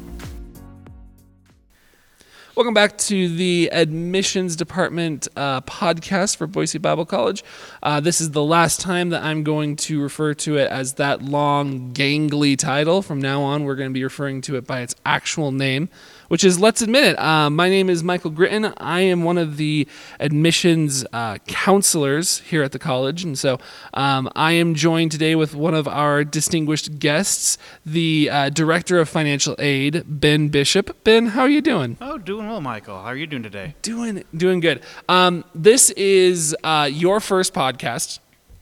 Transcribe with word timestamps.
Welcome 2.55 2.75
back 2.75 2.99
to 2.99 3.35
the 3.35 3.71
admissions 3.71 4.55
department 4.55 5.27
uh, 5.35 5.61
podcast 5.61 6.35
for 6.35 6.45
Boise 6.45 6.77
Bible 6.77 7.03
College. 7.03 7.43
Uh, 7.81 7.99
this 7.99 8.21
is 8.21 8.29
the 8.29 8.43
last 8.43 8.79
time 8.79 9.09
that 9.09 9.23
I'm 9.23 9.43
going 9.43 9.75
to 9.77 9.99
refer 9.99 10.35
to 10.35 10.57
it 10.57 10.69
as 10.69 10.93
that 10.93 11.23
long, 11.23 11.93
gangly 11.93 12.55
title. 12.55 13.01
From 13.01 13.19
now 13.19 13.41
on, 13.41 13.63
we're 13.63 13.73
going 13.73 13.89
to 13.89 13.93
be 13.93 14.03
referring 14.03 14.41
to 14.41 14.55
it 14.55 14.67
by 14.67 14.81
its 14.81 14.93
actual 15.03 15.51
name, 15.51 15.89
which 16.33 16.43
is 16.43 16.59
Let's 16.59 16.81
Admit 16.81 17.03
It. 17.03 17.19
Uh, 17.19 17.47
my 17.51 17.69
name 17.69 17.91
is 17.91 18.03
Michael 18.03 18.31
Gritton. 18.31 18.73
I 18.77 19.01
am 19.01 19.23
one 19.23 19.37
of 19.37 19.57
the 19.57 19.87
admissions 20.19 21.05
uh, 21.13 21.37
counselors 21.45 22.39
here 22.39 22.63
at 22.63 22.71
the 22.71 22.79
college. 22.79 23.23
And 23.23 23.37
so 23.37 23.59
um, 23.93 24.27
I 24.35 24.53
am 24.53 24.73
joined 24.73 25.11
today 25.11 25.35
with 25.35 25.53
one 25.53 25.75
of 25.75 25.87
our 25.87 26.23
distinguished 26.23 26.97
guests, 26.97 27.59
the 27.85 28.31
uh, 28.31 28.49
Director 28.49 28.97
of 28.97 29.09
Financial 29.09 29.55
Aid, 29.59 30.05
Ben 30.07 30.47
Bishop. 30.47 31.03
Ben, 31.03 31.27
how 31.27 31.41
are 31.41 31.49
you 31.49 31.61
doing? 31.61 31.97
Oh, 32.01 32.17
doing 32.17 32.47
well, 32.47 32.61
Michael. 32.61 32.97
How 32.97 33.09
are 33.09 33.15
you 33.15 33.27
doing 33.27 33.43
today? 33.43 33.75
Doing 33.83 34.23
doing 34.35 34.59
good. 34.59 34.81
Um, 35.07 35.45
this 35.53 35.91
is 35.91 36.55
uh, 36.63 36.89
your 36.91 37.19
first 37.19 37.53
podcast, 37.53 38.17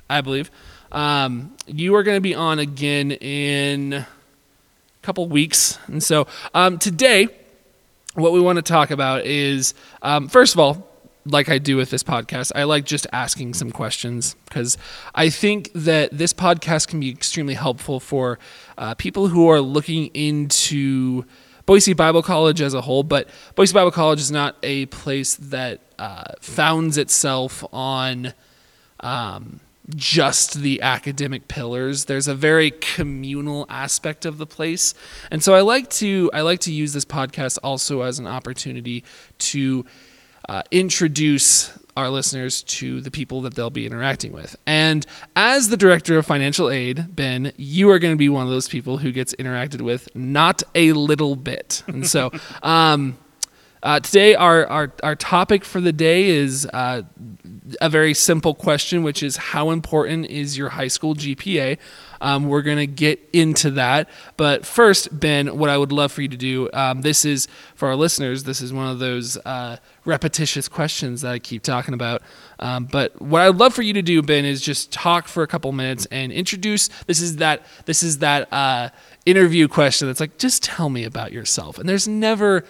I 0.09 0.19
believe. 0.19 0.51
Um, 0.91 1.55
you 1.67 1.95
are 1.95 2.03
going 2.03 2.17
to 2.17 2.21
be 2.21 2.35
on 2.35 2.59
again 2.59 3.11
in 3.11 3.93
a 3.93 4.07
couple 5.03 5.25
weeks, 5.29 5.79
and 5.87 6.03
so 6.03 6.27
um, 6.53 6.77
today 6.77 7.29
what 8.13 8.31
we 8.31 8.39
want 8.39 8.57
to 8.57 8.61
talk 8.61 8.91
about 8.91 9.25
is 9.25 9.73
um, 10.01 10.27
first 10.27 10.53
of 10.53 10.59
all 10.59 10.87
like 11.25 11.49
i 11.49 11.57
do 11.59 11.77
with 11.77 11.91
this 11.91 12.03
podcast 12.03 12.51
i 12.55 12.63
like 12.63 12.83
just 12.83 13.05
asking 13.13 13.53
some 13.53 13.69
questions 13.71 14.35
because 14.45 14.77
i 15.13 15.29
think 15.29 15.71
that 15.73 16.09
this 16.11 16.33
podcast 16.33 16.87
can 16.87 16.99
be 16.99 17.09
extremely 17.11 17.53
helpful 17.53 17.99
for 17.99 18.39
uh, 18.77 18.95
people 18.95 19.27
who 19.27 19.47
are 19.47 19.61
looking 19.61 20.07
into 20.15 21.23
boise 21.67 21.93
bible 21.93 22.23
college 22.23 22.59
as 22.59 22.73
a 22.73 22.81
whole 22.81 23.03
but 23.03 23.29
boise 23.55 23.73
bible 23.73 23.91
college 23.91 24.19
is 24.19 24.31
not 24.31 24.55
a 24.63 24.87
place 24.87 25.35
that 25.35 25.79
uh, 25.99 26.23
founds 26.41 26.97
itself 26.97 27.63
on 27.71 28.33
um, 29.01 29.59
just 29.95 30.61
the 30.61 30.81
academic 30.81 31.47
pillars. 31.47 32.05
There's 32.05 32.27
a 32.27 32.35
very 32.35 32.71
communal 32.71 33.65
aspect 33.69 34.25
of 34.25 34.37
the 34.37 34.45
place. 34.45 34.93
And 35.29 35.43
so 35.43 35.53
I 35.53 35.61
like 35.61 35.89
to 35.91 36.29
I 36.33 36.41
like 36.41 36.59
to 36.61 36.73
use 36.73 36.93
this 36.93 37.05
podcast 37.05 37.57
also 37.63 38.01
as 38.01 38.19
an 38.19 38.27
opportunity 38.27 39.03
to 39.39 39.85
uh, 40.49 40.63
introduce 40.71 41.77
our 41.97 42.09
listeners 42.09 42.63
to 42.63 43.01
the 43.01 43.11
people 43.11 43.41
that 43.41 43.55
they'll 43.55 43.69
be 43.69 43.85
interacting 43.85 44.31
with. 44.31 44.55
And 44.65 45.05
as 45.35 45.69
the 45.69 45.77
director 45.77 46.17
of 46.17 46.25
financial 46.25 46.69
aid, 46.69 47.15
Ben, 47.15 47.51
you 47.57 47.89
are 47.89 47.99
going 47.99 48.13
to 48.13 48.17
be 48.17 48.29
one 48.29 48.43
of 48.43 48.49
those 48.49 48.67
people 48.67 48.97
who 48.97 49.11
gets 49.11 49.35
interacted 49.35 49.81
with 49.81 50.13
not 50.15 50.63
a 50.73 50.93
little 50.93 51.35
bit. 51.35 51.83
And 51.87 52.07
so 52.07 52.31
um, 52.63 53.17
uh, 53.83 53.99
today, 53.99 54.35
our, 54.35 54.65
our, 54.67 54.93
our 55.01 55.15
topic 55.15 55.65
for 55.65 55.81
the 55.81 55.91
day 55.91 56.29
is 56.29 56.67
uh, 56.71 57.01
a 57.79 57.89
very 57.89 58.13
simple 58.13 58.53
question, 58.53 59.01
which 59.01 59.23
is 59.23 59.37
how 59.37 59.71
important 59.71 60.27
is 60.27 60.57
your 60.57 60.69
high 60.69 60.87
school 60.87 61.15
GPA? 61.15 61.79
Um, 62.19 62.47
we're 62.47 62.61
going 62.61 62.77
to 62.77 62.85
get 62.85 63.19
into 63.33 63.71
that. 63.71 64.07
But 64.37 64.67
first, 64.67 65.19
Ben, 65.19 65.57
what 65.57 65.71
I 65.71 65.77
would 65.77 65.91
love 65.91 66.11
for 66.11 66.21
you 66.21 66.27
to 66.27 66.37
do 66.37 66.69
um, 66.73 67.01
this 67.01 67.25
is 67.25 67.47
for 67.73 67.87
our 67.87 67.95
listeners, 67.95 68.43
this 68.43 68.61
is 68.61 68.71
one 68.71 68.87
of 68.87 68.99
those 68.99 69.37
uh, 69.37 69.77
repetitious 70.05 70.67
questions 70.67 71.21
that 71.21 71.31
I 71.31 71.39
keep 71.39 71.63
talking 71.63 71.95
about. 71.95 72.21
Um, 72.59 72.85
but 72.85 73.19
what 73.19 73.41
I'd 73.41 73.55
love 73.55 73.73
for 73.73 73.81
you 73.81 73.93
to 73.93 74.03
do, 74.03 74.21
Ben, 74.21 74.45
is 74.45 74.61
just 74.61 74.91
talk 74.91 75.27
for 75.27 75.41
a 75.41 75.47
couple 75.47 75.71
minutes 75.71 76.05
and 76.11 76.31
introduce. 76.31 76.89
This 77.07 77.19
is 77.19 77.37
that. 77.37 77.65
This 77.85 78.03
is 78.03 78.19
that 78.19 78.51
uh, 78.53 78.89
interview 79.25 79.67
question 79.67 80.07
that's 80.07 80.19
like, 80.19 80.37
just 80.37 80.63
tell 80.63 80.89
me 80.89 81.03
about 81.03 81.31
yourself. 81.31 81.79
And 81.79 81.89
there's 81.89 82.07
never 82.07 82.63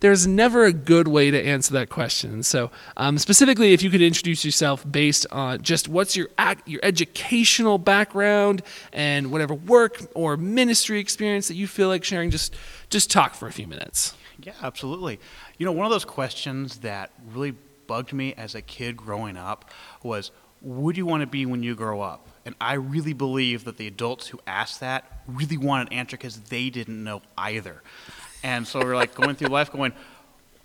there's 0.00 0.26
never 0.26 0.64
a 0.64 0.72
good 0.72 1.08
way 1.08 1.30
to 1.30 1.40
answer 1.40 1.72
that 1.74 1.90
question. 1.90 2.42
So, 2.42 2.70
um, 2.96 3.18
specifically, 3.18 3.72
if 3.72 3.82
you 3.82 3.90
could 3.90 4.02
introduce 4.02 4.44
yourself 4.44 4.84
based 4.90 5.26
on 5.30 5.62
just 5.62 5.88
what's 5.88 6.16
your 6.16 6.28
your 6.66 6.80
educational 6.82 7.78
background 7.78 8.62
and 8.92 9.30
whatever 9.30 9.54
work 9.54 10.02
or 10.14 10.36
ministry 10.36 10.98
experience 10.98 11.48
that 11.48 11.54
you 11.54 11.66
feel 11.66 11.88
like 11.88 12.02
sharing, 12.02 12.30
just 12.30 12.56
just 12.88 13.10
talk 13.10 13.34
for 13.34 13.46
a 13.46 13.52
few 13.52 13.66
minutes. 13.66 14.14
Yeah, 14.42 14.54
absolutely. 14.62 15.20
You 15.58 15.66
know, 15.66 15.72
one 15.72 15.84
of 15.84 15.92
those 15.92 16.06
questions 16.06 16.78
that 16.78 17.10
really 17.32 17.54
bugged 17.86 18.12
me 18.12 18.32
as 18.34 18.54
a 18.54 18.62
kid 18.62 18.96
growing 18.96 19.36
up 19.36 19.70
was, 20.02 20.30
"Would 20.62 20.96
you 20.96 21.04
want 21.04 21.20
to 21.20 21.26
be 21.26 21.44
when 21.44 21.62
you 21.62 21.74
grow 21.74 22.00
up?" 22.00 22.26
And 22.46 22.54
I 22.58 22.74
really 22.74 23.12
believe 23.12 23.64
that 23.64 23.76
the 23.76 23.86
adults 23.86 24.28
who 24.28 24.40
asked 24.46 24.80
that 24.80 25.22
really 25.26 25.58
wanted 25.58 25.88
an 25.88 25.92
answer 25.92 26.16
because 26.16 26.40
they 26.40 26.70
didn't 26.70 27.04
know 27.04 27.20
either. 27.36 27.82
And 28.42 28.66
so 28.66 28.80
we're 28.80 28.96
like 28.96 29.14
going 29.14 29.36
through 29.36 29.48
life 29.48 29.70
going, 29.70 29.92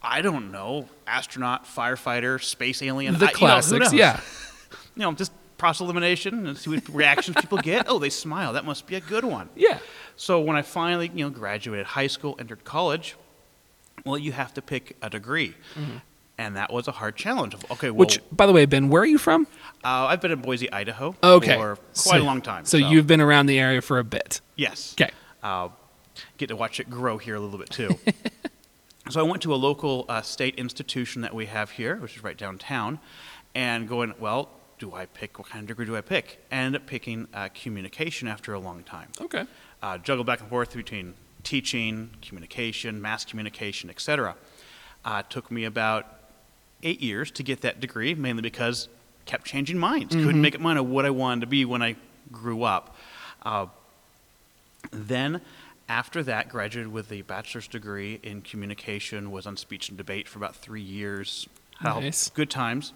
I 0.01 0.21
don't 0.21 0.51
know, 0.51 0.87
astronaut, 1.07 1.65
firefighter, 1.65 2.41
space 2.41 2.81
alien. 2.81 3.17
The 3.17 3.27
I, 3.27 3.31
classics, 3.31 3.91
you 3.91 3.97
know, 3.97 4.03
yeah. 4.03 4.21
You 4.95 5.01
know, 5.01 5.11
just 5.13 5.31
process 5.57 5.81
elimination 5.81 6.47
and 6.47 6.57
see 6.57 6.69
what 6.69 6.87
reactions 6.89 7.37
people 7.39 7.57
get. 7.57 7.87
Oh, 7.89 7.99
they 7.99 8.09
smile. 8.09 8.53
That 8.53 8.65
must 8.65 8.87
be 8.87 8.95
a 8.95 9.01
good 9.01 9.25
one. 9.25 9.49
Yeah. 9.55 9.79
So 10.15 10.39
when 10.39 10.55
I 10.55 10.61
finally, 10.61 11.11
you 11.13 11.25
know, 11.25 11.29
graduated 11.29 11.85
high 11.85 12.07
school, 12.07 12.35
entered 12.39 12.63
college, 12.63 13.15
well, 14.05 14.17
you 14.17 14.31
have 14.31 14.53
to 14.53 14.61
pick 14.61 14.95
a 15.01 15.09
degree. 15.09 15.55
Mm-hmm. 15.75 15.97
And 16.37 16.57
that 16.57 16.71
was 16.71 16.89
a 16.89 16.91
hard 16.91 17.15
challenge. 17.15 17.55
Okay, 17.71 17.89
well, 17.89 17.99
Which, 17.99 18.19
by 18.29 18.45
the 18.45 18.51
way, 18.51 18.65
Ben, 18.65 18.89
where 18.89 19.01
are 19.01 19.05
you 19.05 19.17
from? 19.17 19.47
Uh, 19.85 20.05
I've 20.07 20.19
been 20.19 20.31
in 20.31 20.41
Boise, 20.41 20.69
Idaho 20.69 21.15
okay. 21.23 21.55
for 21.55 21.75
quite 21.77 21.93
so, 21.93 22.17
a 22.17 22.23
long 22.23 22.41
time. 22.41 22.65
So, 22.65 22.77
so, 22.77 22.89
you've 22.89 23.07
been 23.07 23.21
around 23.21 23.45
the 23.45 23.57
area 23.57 23.81
for 23.81 23.99
a 23.99 24.03
bit. 24.03 24.41
Yes. 24.57 24.93
Okay. 24.99 25.11
Uh, 25.41 25.69
get 26.37 26.47
to 26.47 26.55
watch 26.55 26.79
it 26.79 26.89
grow 26.89 27.17
here 27.17 27.35
a 27.35 27.39
little 27.39 27.59
bit 27.59 27.69
too. 27.69 27.97
so 29.09 29.19
I 29.19 29.23
went 29.23 29.41
to 29.43 29.53
a 29.53 29.57
local 29.57 30.05
uh, 30.09 30.21
state 30.21 30.55
institution 30.55 31.21
that 31.21 31.33
we 31.33 31.45
have 31.47 31.71
here, 31.71 31.95
which 31.97 32.15
is 32.15 32.23
right 32.23 32.37
downtown, 32.37 32.99
and 33.53 33.87
going, 33.87 34.13
well, 34.19 34.49
do 34.79 34.93
I 34.93 35.05
pick, 35.05 35.39
what 35.39 35.49
kind 35.49 35.61
of 35.61 35.67
degree 35.67 35.85
do 35.85 35.95
I 35.95 36.01
pick? 36.01 36.43
And 36.51 36.67
ended 36.67 36.81
up 36.81 36.87
picking 36.87 37.27
uh, 37.33 37.49
communication 37.53 38.27
after 38.27 38.53
a 38.53 38.59
long 38.59 38.83
time. 38.83 39.09
Okay. 39.21 39.45
Uh, 39.81 39.97
juggle 39.97 40.23
back 40.23 40.41
and 40.41 40.49
forth 40.49 40.75
between 40.75 41.13
teaching, 41.43 42.09
communication, 42.21 43.01
mass 43.01 43.23
communication, 43.23 43.89
etc. 43.89 44.35
Uh, 45.05 45.21
took 45.29 45.49
me 45.51 45.63
about 45.63 46.07
eight 46.83 47.01
years 47.01 47.31
to 47.31 47.43
get 47.43 47.61
that 47.61 47.79
degree, 47.79 48.13
mainly 48.13 48.41
because 48.41 48.89
kept 49.25 49.45
changing 49.45 49.77
minds. 49.77 50.15
Mm-hmm. 50.15 50.25
Couldn't 50.25 50.41
make 50.41 50.55
up 50.55 50.61
mind 50.61 50.79
of 50.79 50.87
what 50.87 51.05
I 51.05 51.09
wanted 51.09 51.41
to 51.41 51.47
be 51.47 51.65
when 51.65 51.81
I 51.81 51.95
grew 52.31 52.63
up. 52.63 52.95
Uh, 53.43 53.67
then 54.91 55.41
after 55.87 56.23
that, 56.23 56.49
graduated 56.49 56.91
with 56.91 57.11
a 57.11 57.21
bachelor's 57.21 57.67
degree 57.67 58.19
in 58.23 58.41
communication, 58.41 59.31
was 59.31 59.45
on 59.45 59.57
speech 59.57 59.89
and 59.89 59.97
debate 59.97 60.27
for 60.27 60.39
about 60.39 60.55
three 60.55 60.81
years. 60.81 61.47
Nice. 61.83 62.29
Good 62.29 62.49
times. 62.49 62.93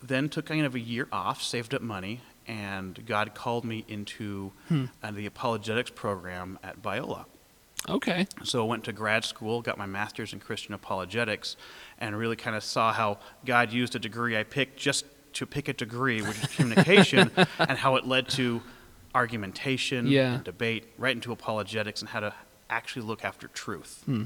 Then 0.00 0.28
took 0.28 0.46
kind 0.46 0.64
of 0.64 0.74
a 0.74 0.80
year 0.80 1.08
off, 1.10 1.42
saved 1.42 1.74
up 1.74 1.82
money, 1.82 2.20
and 2.46 3.04
God 3.04 3.34
called 3.34 3.64
me 3.64 3.84
into 3.88 4.52
hmm. 4.68 4.86
uh, 5.02 5.10
the 5.10 5.26
apologetics 5.26 5.90
program 5.90 6.58
at 6.62 6.80
Biola. 6.80 7.24
Okay. 7.88 8.26
So 8.42 8.64
I 8.64 8.66
went 8.66 8.84
to 8.84 8.92
grad 8.92 9.24
school, 9.24 9.60
got 9.62 9.78
my 9.78 9.86
master's 9.86 10.32
in 10.32 10.40
Christian 10.40 10.74
apologetics, 10.74 11.56
and 11.98 12.16
really 12.16 12.36
kind 12.36 12.56
of 12.56 12.62
saw 12.64 12.92
how 12.92 13.18
God 13.44 13.72
used 13.72 13.94
a 13.94 13.98
degree 13.98 14.36
I 14.36 14.44
picked 14.44 14.78
just 14.78 15.04
to 15.34 15.46
pick 15.46 15.68
a 15.68 15.72
degree, 15.72 16.22
which 16.22 16.42
is 16.42 16.46
communication, 16.54 17.30
and 17.58 17.78
how 17.78 17.96
it 17.96 18.06
led 18.06 18.28
to 18.30 18.62
argumentation 19.18 20.06
yeah. 20.06 20.34
and 20.34 20.44
debate 20.44 20.84
right 20.96 21.16
into 21.16 21.32
apologetics 21.32 22.00
and 22.00 22.08
how 22.08 22.20
to 22.20 22.32
actually 22.70 23.04
look 23.04 23.24
after 23.24 23.48
truth 23.48 24.02
hmm. 24.04 24.22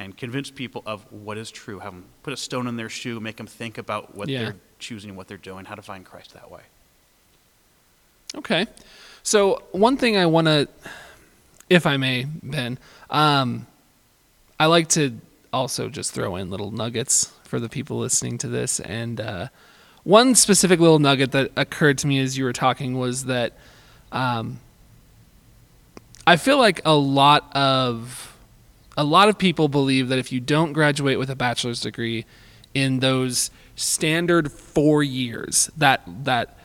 and 0.00 0.16
convince 0.16 0.50
people 0.50 0.82
of 0.84 1.06
what 1.12 1.38
is 1.38 1.48
true. 1.52 1.78
Have 1.78 1.92
them 1.92 2.06
put 2.24 2.32
a 2.32 2.36
stone 2.36 2.66
in 2.66 2.74
their 2.76 2.88
shoe, 2.88 3.20
make 3.20 3.36
them 3.36 3.46
think 3.46 3.78
about 3.78 4.16
what 4.16 4.28
yeah. 4.28 4.42
they're 4.42 4.56
choosing 4.80 5.14
what 5.14 5.28
they're 5.28 5.36
doing, 5.36 5.64
how 5.64 5.76
to 5.76 5.82
find 5.82 6.04
Christ 6.04 6.34
that 6.34 6.50
way. 6.50 6.62
Okay. 8.34 8.66
So, 9.22 9.62
one 9.70 9.96
thing 9.96 10.16
I 10.16 10.26
want 10.26 10.48
to, 10.48 10.66
if 11.70 11.86
I 11.86 11.96
may, 11.96 12.26
Ben, 12.42 12.78
um, 13.10 13.68
I 14.58 14.66
like 14.66 14.88
to 14.90 15.16
also 15.52 15.88
just 15.88 16.12
throw 16.12 16.34
in 16.34 16.50
little 16.50 16.72
nuggets 16.72 17.32
for 17.44 17.60
the 17.60 17.68
people 17.68 17.98
listening 17.98 18.38
to 18.38 18.48
this. 18.48 18.80
And 18.80 19.20
uh, 19.20 19.48
one 20.02 20.34
specific 20.34 20.80
little 20.80 20.98
nugget 20.98 21.30
that 21.30 21.52
occurred 21.56 21.98
to 21.98 22.08
me 22.08 22.18
as 22.18 22.36
you 22.36 22.44
were 22.44 22.52
talking 22.52 22.98
was 22.98 23.26
that 23.26 23.52
um, 24.12 24.60
I 26.26 26.36
feel 26.36 26.58
like 26.58 26.80
a 26.84 26.94
lot 26.94 27.50
of 27.54 28.36
a 28.96 29.04
lot 29.04 29.28
of 29.28 29.38
people 29.38 29.68
believe 29.68 30.08
that 30.08 30.18
if 30.18 30.30
you 30.30 30.38
don't 30.38 30.72
graduate 30.72 31.18
with 31.18 31.30
a 31.30 31.34
bachelor's 31.34 31.80
degree 31.80 32.26
in 32.74 33.00
those 33.00 33.50
standard 33.74 34.52
four 34.52 35.02
years, 35.02 35.70
that 35.76 36.02
that 36.24 36.56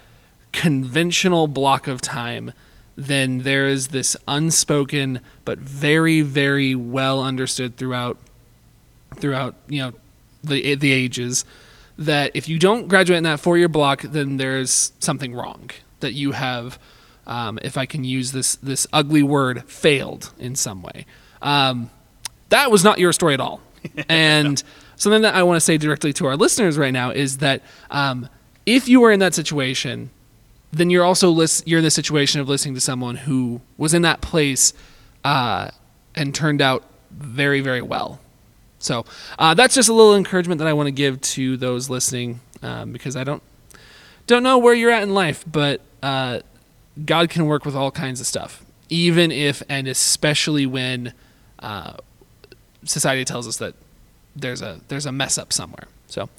conventional 0.52 1.48
block 1.48 1.88
of 1.88 2.02
time, 2.02 2.52
then 2.96 3.40
there 3.40 3.68
is 3.68 3.90
this 3.90 4.16
unspoken 4.28 5.22
but 5.46 5.58
very 5.58 6.22
very 6.22 6.76
well 6.76 7.24
understood 7.24 7.78
throughout 7.78 8.18
throughout 9.16 9.56
you 9.68 9.82
know 9.82 9.94
the 10.44 10.76
the 10.76 10.92
ages 10.92 11.46
that 11.98 12.32
if 12.36 12.48
you 12.48 12.60
don't 12.60 12.88
graduate 12.88 13.18
in 13.18 13.24
that 13.24 13.40
four 13.40 13.58
year 13.58 13.68
block, 13.68 14.02
then 14.02 14.38
there's 14.38 14.92
something 15.00 15.34
wrong. 15.34 15.72
That 16.00 16.14
you 16.14 16.34
have, 16.34 16.78
um, 17.28 17.60
if 17.62 17.78
I 17.78 17.86
can 17.86 18.04
use 18.04 18.32
this 18.32 18.56
this 18.56 18.88
ugly 18.92 19.22
word, 19.22 19.64
failed 19.66 20.34
in 20.40 20.56
some 20.56 20.82
way. 20.82 21.06
Um, 21.42 21.92
that 22.50 22.72
was 22.72 22.84
not 22.84 22.98
your 22.98 23.14
story 23.14 23.36
at 23.36 23.40
all. 23.40 23.62
And 24.10 24.62
something 24.96 25.22
that 25.22 25.36
I 25.36 25.44
want 25.44 25.58
to 25.58 25.62
say 25.62 25.78
directly 25.78 26.12
to 26.14 26.26
our 26.26 26.36
listeners 26.36 26.78
right 26.78 26.92
now 26.92 27.12
is 27.12 27.38
that 27.38 27.62
um, 27.92 28.28
if 28.66 28.90
you 28.90 29.00
were 29.00 29.12
in 29.12 29.20
that 29.20 29.34
situation, 29.34 30.10
then 30.72 30.90
you're 30.90 31.06
also 31.06 31.32
you're 31.66 31.78
in 31.78 31.84
the 31.84 31.92
situation 31.92 32.42
of 32.42 32.50
listening 32.50 32.74
to 32.76 32.82
someone 32.82 33.16
who 33.16 33.62
was 33.78 33.94
in 33.94 34.02
that 34.02 34.20
place 34.22 34.74
uh, 35.24 35.70
and 36.16 36.34
turned 36.34 36.62
out 36.62 36.84
very 37.12 37.62
very 37.62 37.82
well. 37.82 38.20
So 38.80 39.06
uh, 39.40 39.54
that's 39.54 39.76
just 39.76 39.90
a 39.90 39.94
little 39.94 40.16
encouragement 40.16 40.60
that 40.60 40.68
I 40.68 40.74
want 40.74 40.88
to 40.88 40.92
give 40.92 41.22
to 41.22 41.58
those 41.58 41.90
listening 41.90 42.42
um, 42.62 42.92
because 42.92 43.16
I 43.16 43.24
don't 43.24 43.44
don't 44.26 44.44
know 44.44 44.58
where 44.58 44.74
you're 44.74 44.92
at 44.92 45.04
in 45.04 45.14
life, 45.14 45.46
but 45.50 45.82
uh, 46.04 46.40
God 47.06 47.30
can 47.30 47.46
work 47.46 47.66
with 47.66 47.76
all 47.76 47.92
kinds 47.92 48.20
of 48.20 48.28
stuff, 48.28 48.64
even 48.90 49.32
if 49.32 49.62
and 49.70 49.88
especially 49.88 50.66
when 50.66 51.14
uh, 51.60 51.94
society 52.86 53.26
tells 53.26 53.48
us 53.48 53.58
that 53.58 53.76
there's 54.36 54.62
a 54.62 54.80
there's 54.88 55.06
a 55.06 55.12
mess 55.12 55.38
up 55.38 55.52
somewhere. 55.54 55.88
So 56.08 56.30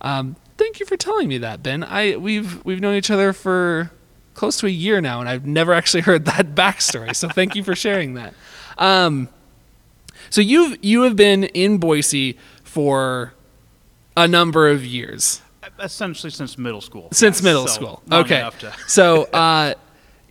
um, 0.00 0.36
thank 0.56 0.80
you 0.80 0.86
for 0.86 0.96
telling 0.96 1.28
me 1.28 1.38
that, 1.38 1.62
Ben. 1.62 1.84
I 1.84 2.16
we've 2.16 2.64
we've 2.64 2.80
known 2.80 2.94
each 2.94 3.10
other 3.10 3.32
for 3.32 3.90
close 4.34 4.58
to 4.60 4.66
a 4.66 4.70
year 4.70 5.00
now, 5.00 5.20
and 5.20 5.28
I've 5.28 5.46
never 5.46 5.72
actually 5.78 6.02
heard 6.02 6.24
that 6.26 6.54
backstory. 6.54 7.14
So 7.14 7.28
thank 7.28 7.54
you 7.54 7.62
for 7.62 7.74
sharing 7.74 8.14
that. 8.14 8.34
Um, 8.78 9.28
so 10.30 10.40
you 10.40 10.76
you 10.82 11.02
have 11.02 11.16
been 11.16 11.44
in 11.44 11.78
Boise 11.78 12.38
for 12.64 13.34
a 14.16 14.26
number 14.28 14.68
of 14.68 14.84
years 14.84 15.40
Essentially, 15.78 16.30
since 16.30 16.56
middle 16.58 16.80
school. 16.80 17.08
since 17.12 17.38
Yes, 17.38 17.42
middle 17.44 17.66
so 17.66 17.74
school. 17.74 18.02
Okay, 18.10 18.48
to- 18.60 18.72
so 18.86 19.24
uh, 19.24 19.74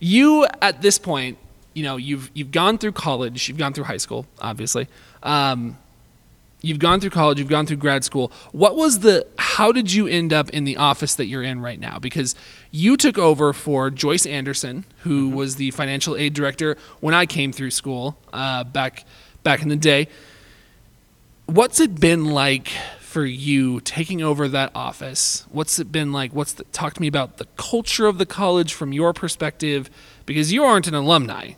you 0.02 0.46
at 0.60 0.82
this 0.82 0.98
point, 0.98 1.38
you 1.74 1.84
know, 1.84 1.96
you've 1.96 2.30
you've 2.34 2.50
gone 2.50 2.76
through 2.76 2.92
college, 2.92 3.48
you've 3.48 3.56
gone 3.56 3.72
through 3.72 3.84
high 3.84 3.98
school, 3.98 4.26
obviously. 4.40 4.88
Um, 5.22 5.78
you've 6.60 6.80
gone 6.80 7.00
through 7.00 7.10
college, 7.10 7.38
you've 7.38 7.48
gone 7.48 7.66
through 7.66 7.76
grad 7.76 8.02
school. 8.02 8.32
What 8.50 8.74
was 8.76 8.98
the? 8.98 9.24
How 9.38 9.70
did 9.70 9.92
you 9.92 10.08
end 10.08 10.32
up 10.32 10.50
in 10.50 10.64
the 10.64 10.76
office 10.76 11.14
that 11.14 11.26
you're 11.26 11.44
in 11.44 11.60
right 11.60 11.78
now? 11.78 11.98
Because 12.00 12.34
you 12.72 12.96
took 12.96 13.16
over 13.16 13.52
for 13.52 13.90
Joyce 13.90 14.26
Anderson, 14.26 14.84
who 15.04 15.28
Mm-hmm. 15.28 15.36
was 15.36 15.56
the 15.56 15.70
financial 15.70 16.16
aid 16.16 16.34
director 16.34 16.76
when 17.00 17.14
I 17.14 17.24
came 17.26 17.52
through 17.52 17.70
school 17.70 18.18
uh, 18.32 18.64
back 18.64 19.04
back 19.44 19.62
in 19.62 19.68
the 19.68 19.76
day. 19.76 20.08
What's 21.46 21.78
it 21.80 22.00
been 22.00 22.24
like 22.26 22.68
for 23.12 23.26
you 23.26 23.80
taking 23.80 24.22
over 24.22 24.48
that 24.48 24.72
office? 24.74 25.44
What's 25.50 25.78
it 25.78 25.92
been 25.92 26.12
like? 26.12 26.32
What's 26.32 26.54
the, 26.54 26.64
talk 26.64 26.94
to 26.94 27.00
me 27.00 27.08
about 27.08 27.36
the 27.36 27.46
culture 27.56 28.06
of 28.06 28.16
the 28.16 28.24
college 28.24 28.72
from 28.72 28.92
your 28.92 29.12
perspective, 29.12 29.90
because 30.24 30.50
you 30.50 30.64
aren't 30.64 30.86
an 30.86 30.94
alumni. 30.94 31.52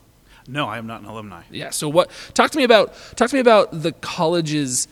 No, 0.48 0.66
I 0.66 0.78
am 0.78 0.86
not 0.86 1.00
an 1.00 1.06
alumni. 1.06 1.42
Yeah. 1.50 1.70
So 1.70 1.88
what? 1.88 2.10
Talk 2.34 2.50
to 2.50 2.58
me 2.58 2.64
about 2.64 2.94
talk 3.16 3.30
to 3.30 3.36
me 3.36 3.40
about 3.40 3.70
the 3.70 3.92
college's 3.92 4.88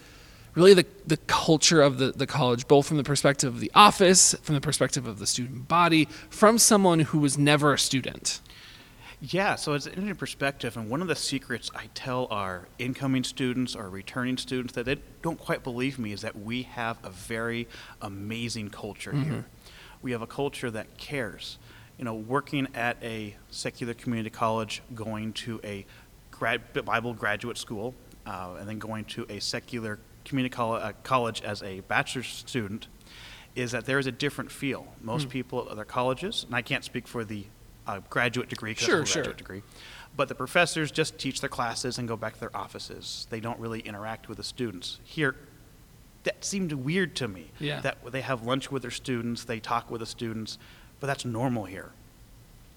really 0.55 0.73
the 0.73 0.87
the 1.07 1.17
culture 1.17 1.83
of 1.83 1.99
the 1.99 2.13
the 2.13 2.27
college, 2.27 2.69
both 2.69 2.87
from 2.87 2.97
the 2.97 3.05
perspective 3.05 3.53
of 3.53 3.61
the 3.61 3.71
office, 3.75 4.35
from 4.43 4.55
the 4.55 4.61
perspective 4.61 5.07
of 5.07 5.19
the 5.19 5.27
student 5.27 5.69
body, 5.69 6.07
from 6.31 6.59
someone 6.59 7.01
who 7.01 7.19
was 7.19 7.37
never 7.37 7.75
a 7.75 7.79
student. 7.79 8.41
Yeah, 9.25 9.55
so 9.55 9.75
it's 9.75 9.87
an 9.87 9.93
interesting 9.93 10.17
perspective, 10.17 10.77
and 10.77 10.91
one 10.91 11.01
of 11.01 11.07
the 11.07 11.15
secrets 11.15 11.71
I 11.77 11.89
tell 11.95 12.27
our 12.33 12.67
incoming 12.81 13.23
students 13.23 13.77
or 13.77 13.89
returning 13.89 14.37
students 14.37 14.75
that 14.75 14.85
they 14.85 14.97
don't 15.23 15.39
quite 15.39 15.63
believe 15.63 15.97
me 15.97 16.11
is 16.11 16.23
that 16.23 16.37
we 16.37 16.63
have 16.65 16.99
a 17.05 17.11
very 17.11 17.69
amazing 18.01 18.71
culture 18.71 19.13
here. 19.13 19.45
We 20.03 20.11
have 20.11 20.23
a 20.23 20.27
culture 20.27 20.73
that 20.73 20.99
cares. 20.99 21.59
You 21.99 22.05
know, 22.05 22.15
working 22.15 22.67
at 22.75 22.97
a 23.01 23.37
secular 23.49 23.95
community 23.95 24.31
college, 24.31 24.83
going 24.93 25.35
to 25.35 25.61
a 25.63 25.87
grad, 26.33 26.73
Bible 26.85 27.15
graduate 27.15 27.59
school, 27.59 27.95
uh, 28.27 28.57
and 28.59 28.69
then 28.69 28.81
going 28.81 29.05
to 29.05 29.25
a 29.29 29.39
secular 29.39 30.01
community 30.25 30.53
coll- 30.53 30.75
uh, 30.75 30.95
college 31.05 31.43
as 31.43 31.63
a 31.63 31.79
bachelor's 31.81 32.27
student, 32.27 32.89
is 33.55 33.71
that 33.71 33.85
there 33.85 34.01
is 34.01 34.09
a 34.09 34.13
different 34.13 34.51
feel. 34.51 34.95
Most 35.01 35.29
people 35.29 35.61
at 35.61 35.69
other 35.69 35.85
colleges, 35.85 36.43
and 36.43 36.57
I 36.57 36.63
can't 36.63 36.83
speak 36.83 37.07
for 37.07 37.23
the 37.25 37.45
uh, 37.87 38.01
graduate 38.11 38.49
degree, 38.49 38.75
'cause 38.75 38.85
Sure, 38.85 38.99
that's 38.99 39.11
a 39.11 39.13
sure. 39.13 39.23
graduate 39.23 39.39
degree, 39.39 39.63
but 40.17 40.29
the 40.29 40.35
professors 40.35 40.91
just 40.91 41.19
teach 41.19 41.41
their 41.41 41.49
classes 41.51 41.99
and 41.99 42.07
go 42.07 42.17
back 42.17 42.35
to 42.35 42.41
their 42.41 42.57
offices. 42.57 43.27
They 43.31 43.41
don't 43.41 43.59
really 43.59 43.81
interact 43.81 44.29
with 44.29 44.39
the 44.39 44.45
students. 44.45 45.01
Here, 45.05 45.35
that 46.25 46.45
seemed 46.45 46.73
weird 46.73 47.17
to 47.17 47.29
me. 47.29 47.51
Yeah. 47.59 47.81
That 47.81 48.13
they 48.13 48.21
have 48.21 48.43
lunch 48.45 48.71
with 48.71 48.83
their 48.83 48.91
students, 48.93 49.45
they 49.45 49.59
talk 49.61 49.91
with 49.91 50.01
the 50.01 50.07
students, 50.07 50.59
but 51.01 51.07
that's 51.09 51.25
normal 51.25 51.65
here. 51.65 51.91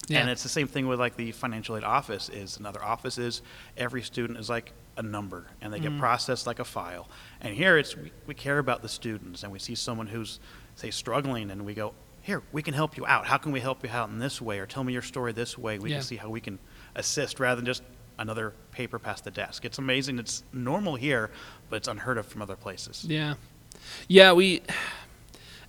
Yeah. 0.08 0.20
And 0.20 0.30
it's 0.30 0.42
the 0.42 0.48
same 0.48 0.68
thing 0.68 0.86
with 0.86 0.98
like 1.00 1.16
the 1.16 1.32
financial 1.32 1.76
aid 1.76 1.84
office 1.84 2.28
is 2.28 2.56
in 2.58 2.66
other 2.66 2.82
offices, 2.82 3.42
every 3.76 4.02
student 4.02 4.38
is 4.38 4.48
like 4.48 4.72
a 4.96 5.02
number 5.02 5.46
and 5.60 5.72
they 5.72 5.78
Mm-hmm. 5.78 5.94
get 5.94 6.00
processed 6.00 6.46
like 6.46 6.58
a 6.58 6.64
file. 6.64 7.08
And 7.40 7.54
here 7.54 7.76
it's 7.76 7.96
we, 7.96 8.12
we 8.26 8.34
care 8.34 8.58
about 8.58 8.82
the 8.82 8.88
students 8.88 9.42
and 9.42 9.52
we 9.52 9.58
see 9.58 9.74
someone 9.74 10.06
who's 10.06 10.38
say 10.76 10.90
struggling 10.90 11.50
and 11.50 11.64
we 11.66 11.74
go, 11.74 11.92
Here, 12.26 12.42
we 12.50 12.60
can 12.60 12.74
help 12.74 12.96
you 12.96 13.06
out. 13.06 13.24
How 13.24 13.36
can 13.38 13.52
we 13.52 13.60
help 13.60 13.84
you 13.84 13.90
out 13.90 14.08
in 14.08 14.18
this 14.18 14.42
way? 14.42 14.58
Or 14.58 14.66
tell 14.66 14.82
me 14.82 14.92
your 14.92 15.00
story 15.00 15.32
this 15.32 15.56
way. 15.56 15.78
We 15.78 15.90
Yeah. 15.90 15.98
can 15.98 16.04
see 16.04 16.16
how 16.16 16.28
we 16.28 16.40
can 16.40 16.58
assist 16.96 17.38
rather 17.38 17.54
than 17.60 17.66
just 17.66 17.84
another 18.18 18.52
paper 18.72 18.98
past 18.98 19.22
the 19.22 19.30
desk. 19.30 19.64
It's 19.64 19.78
amazing. 19.78 20.18
It's 20.18 20.42
normal 20.52 20.96
here, 20.96 21.30
but 21.70 21.76
it's 21.76 21.86
unheard 21.86 22.18
of 22.18 22.26
from 22.26 22.42
other 22.42 22.56
places. 22.56 23.04
Yeah, 23.06 23.34
yeah. 24.08 24.32
We 24.32 24.62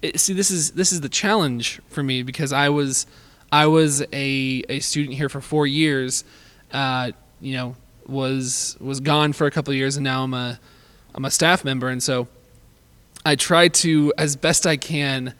it, 0.01 0.19
see 0.19 0.33
this 0.33 0.49
is 0.49 0.71
this 0.71 0.91
is 0.91 1.01
the 1.01 1.09
challenge 1.09 1.79
for 1.89 2.01
me 2.01 2.23
because 2.23 2.51
I 2.51 2.69
was 2.69 3.05
I 3.51 3.67
was 3.67 4.01
a 4.11 4.63
a 4.67 4.79
student 4.79 5.15
here 5.15 5.29
for 5.29 5.41
four 5.41 5.67
years. 5.67 6.23
Uh, 6.73 7.11
you 7.39 7.53
know, 7.55 7.75
was 8.07 8.77
was 8.79 8.99
gone 8.99 9.31
for 9.31 9.45
a 9.45 9.51
couple 9.51 9.73
of 9.73 9.77
years, 9.77 9.95
and 9.95 10.03
now 10.03 10.23
I'm 10.23 10.33
a 10.33 10.59
I'm 11.13 11.23
a 11.23 11.29
staff 11.29 11.63
member, 11.63 11.87
and 11.87 12.01
so 12.01 12.27
I 13.23 13.35
try 13.35 13.67
to 13.67 14.11
as 14.17 14.35
best 14.35 14.65
I 14.65 14.75
can 14.75 15.35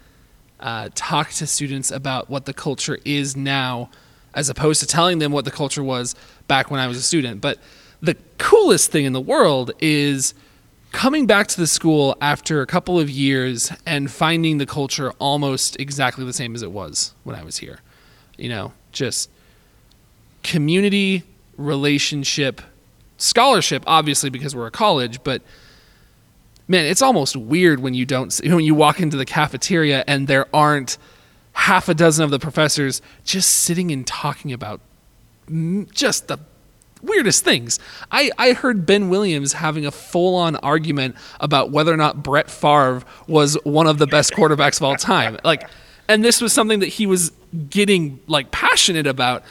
uh, 0.60 0.90
talk 0.96 1.30
to 1.32 1.48
students 1.48 1.92
about 1.92 2.30
what 2.30 2.46
the 2.46 2.54
culture 2.54 2.98
is 3.06 3.36
now, 3.36 3.90
as 4.34 4.50
opposed 4.50 4.80
to 4.82 4.88
telling 4.88 5.20
them 5.20 5.32
what 5.32 5.46
the 5.46 5.52
culture 5.52 5.84
was 5.84 6.16
back 6.48 6.72
when 6.72 6.80
I 6.80 6.88
was 6.88 6.98
a 6.98 7.02
student. 7.02 7.42
But 7.42 7.60
the 8.02 8.16
coolest 8.38 8.92
thing 8.92 9.06
in 9.06 9.14
the 9.14 9.22
world 9.22 9.72
is 9.80 10.34
coming 10.92 11.26
back 11.26 11.48
to 11.48 11.60
the 11.60 11.68
school 11.68 12.16
after 12.22 12.62
a 12.62 12.66
couple 12.66 13.00
of 13.00 13.10
years 13.10 13.72
and 13.86 14.10
finding 14.10 14.58
the 14.58 14.66
culture 14.66 15.12
almost 15.20 15.80
exactly 15.80 16.26
the 16.26 16.34
same 16.34 16.56
as 16.56 16.64
it 16.64 16.72
was 16.72 17.14
when 17.24 17.36
I 17.36 17.44
was 17.44 17.58
here. 17.58 17.80
You 18.38 18.50
know, 18.50 18.74
just 18.92 19.30
community, 20.44 21.24
relationship, 21.58 22.62
scholarship, 23.18 23.84
obviously 23.86 24.30
because 24.30 24.56
we're 24.56 24.68
a 24.68 24.72
college, 24.72 25.24
but 25.24 25.42
man, 26.68 26.86
it's 26.86 27.02
almost 27.02 27.36
weird 27.36 27.80
when 27.80 27.94
you 27.94 28.06
don't 28.06 28.32
see, 28.32 28.50
when 28.50 28.66
you 28.66 28.76
walk 28.76 29.00
into 29.00 29.18
the 29.18 29.26
cafeteria 29.26 30.04
and 30.08 30.28
there 30.28 30.48
aren't 30.54 30.98
half 31.54 31.90
a 31.90 31.94
dozen 31.94 32.24
of 32.24 32.32
the 32.32 32.40
professors 32.40 33.02
just 33.24 33.52
sitting 33.52 33.92
and 33.92 34.06
talking 34.06 34.54
about 34.54 34.80
just 35.92 36.28
the 36.28 36.38
weirdest 37.02 37.44
things. 37.44 37.80
I, 38.12 38.32
I 38.38 38.54
heard 38.54 38.86
Ben 38.86 39.10
Williams 39.10 39.54
having 39.54 39.86
a 39.86 39.92
full 39.92 40.36
on 40.36 40.56
argument 40.58 41.16
about 41.40 41.72
whether 41.72 41.94
or 41.94 41.98
not 41.98 42.24
Brett 42.24 42.50
Favre 42.50 43.04
was 43.28 43.56
one 43.64 43.88
of 43.88 43.98
the 43.98 44.08
best 44.08 44.34
quarterbacks 44.34 44.78
of 44.78 44.84
all 44.84 44.96
time. 44.96 45.38
Like, 45.44 45.68
and 46.08 46.24
this 46.24 46.42
was 46.42 46.54
something 46.54 46.80
that 46.80 46.88
he 46.88 47.06
was 47.06 47.32
getting 47.70 48.20
like 48.28 48.52
passionate 48.52 49.08
about. 49.08 49.44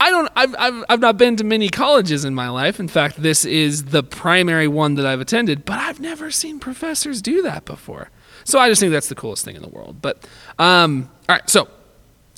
I 0.00 0.10
don't. 0.10 0.30
I've, 0.36 0.54
I've 0.58 0.84
I've 0.88 1.00
not 1.00 1.16
been 1.16 1.36
to 1.36 1.44
many 1.44 1.68
colleges 1.68 2.24
in 2.24 2.34
my 2.34 2.48
life. 2.48 2.78
In 2.80 2.88
fact, 2.88 3.22
this 3.22 3.44
is 3.44 3.86
the 3.86 4.02
primary 4.02 4.68
one 4.68 4.96
that 4.96 5.06
I've 5.06 5.20
attended. 5.20 5.64
But 5.64 5.78
I've 5.78 6.00
never 6.00 6.30
seen 6.30 6.58
professors 6.58 7.22
do 7.22 7.42
that 7.42 7.64
before. 7.64 8.10
So 8.44 8.58
I 8.58 8.68
just 8.68 8.80
think 8.80 8.92
that's 8.92 9.08
the 9.08 9.14
coolest 9.14 9.44
thing 9.44 9.56
in 9.56 9.62
the 9.62 9.68
world. 9.68 10.02
But 10.02 10.26
um, 10.58 11.10
all 11.28 11.36
right, 11.36 11.48
so 11.48 11.68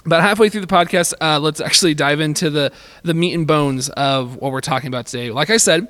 about 0.05 0.23
halfway 0.23 0.49
through 0.49 0.61
the 0.61 0.67
podcast, 0.69 1.15
uh, 1.21 1.41
let's 1.41 1.61
actually 1.61 1.95
dive 1.95 2.21
into 2.21 2.51
the 2.51 2.73
the 3.03 3.15
meat 3.15 3.35
and 3.35 3.47
bones 3.47 3.89
of 3.91 4.37
what 4.37 4.53
we're 4.53 4.61
talking 4.61 4.89
about 4.89 5.07
today. 5.07 5.31
Like 5.31 5.51
I 5.51 5.57
said, 5.57 5.89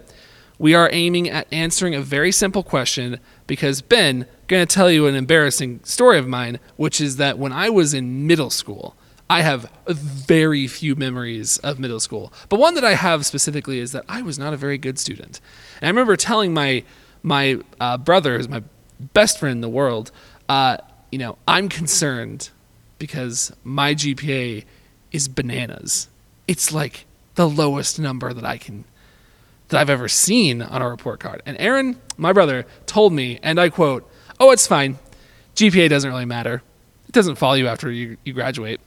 we 0.58 0.74
are 0.74 0.88
aiming 0.92 1.28
at 1.28 1.46
answering 1.52 1.94
a 1.94 2.00
very 2.00 2.32
simple 2.32 2.62
question 2.62 3.20
because 3.46 3.82
Ben 3.82 4.26
going 4.48 4.66
to 4.66 4.74
tell 4.74 4.90
you 4.90 5.06
an 5.06 5.14
embarrassing 5.14 5.80
story 5.84 6.18
of 6.18 6.26
mine, 6.26 6.58
which 6.76 7.00
is 7.00 7.16
that 7.16 7.38
when 7.38 7.52
I 7.52 7.68
was 7.68 7.92
in 7.92 8.26
middle 8.26 8.50
school, 8.50 8.96
I 9.28 9.42
have 9.42 9.70
very 9.88 10.66
few 10.68 10.94
memories 10.94 11.58
of 11.58 11.80
middle 11.80 11.98
school. 11.98 12.32
But 12.48 12.60
one 12.60 12.74
that 12.74 12.84
I 12.84 12.94
have 12.94 13.26
specifically 13.26 13.80
is 13.80 13.92
that 13.92 14.04
I 14.08 14.22
was 14.22 14.38
not 14.38 14.54
a 14.54 14.56
very 14.56 14.78
good 14.78 14.98
student. 14.98 15.40
And 15.80 15.88
I 15.88 15.90
remember 15.90 16.16
telling 16.16 16.54
my 16.54 16.84
my 17.22 17.58
uh, 17.80 17.98
brothers, 17.98 18.48
my 18.48 18.62
best 19.00 19.40
friend 19.40 19.52
in 19.52 19.60
the 19.60 19.68
world, 19.68 20.12
uh, 20.48 20.76
you 21.10 21.18
know, 21.18 21.38
I'm 21.48 21.68
concerned 21.68 22.50
because 22.98 23.52
my 23.64 23.94
GPA 23.94 24.64
is 25.10 25.26
bananas. 25.26 26.08
It's 26.46 26.72
like 26.72 27.06
the 27.34 27.48
lowest 27.48 27.98
number 27.98 28.32
that 28.32 28.44
I 28.44 28.58
can 28.58 28.84
that 29.68 29.80
I've 29.80 29.90
ever 29.90 30.06
seen 30.06 30.62
on 30.62 30.80
a 30.80 30.88
report 30.88 31.18
card. 31.18 31.42
And 31.44 31.56
Aaron, 31.58 32.00
my 32.16 32.32
brother, 32.32 32.64
told 32.86 33.12
me, 33.12 33.40
and 33.42 33.58
I 33.58 33.70
quote, 33.70 34.08
"Oh, 34.38 34.52
it's 34.52 34.68
fine. 34.68 35.00
GPA 35.56 35.88
doesn't 35.88 36.08
really 36.08 36.24
matter. 36.24 36.62
It 37.08 37.12
doesn't 37.12 37.36
follow 37.36 37.54
you 37.54 37.66
after 37.66 37.90
you, 37.90 38.18
you 38.24 38.32
graduate." 38.32 38.80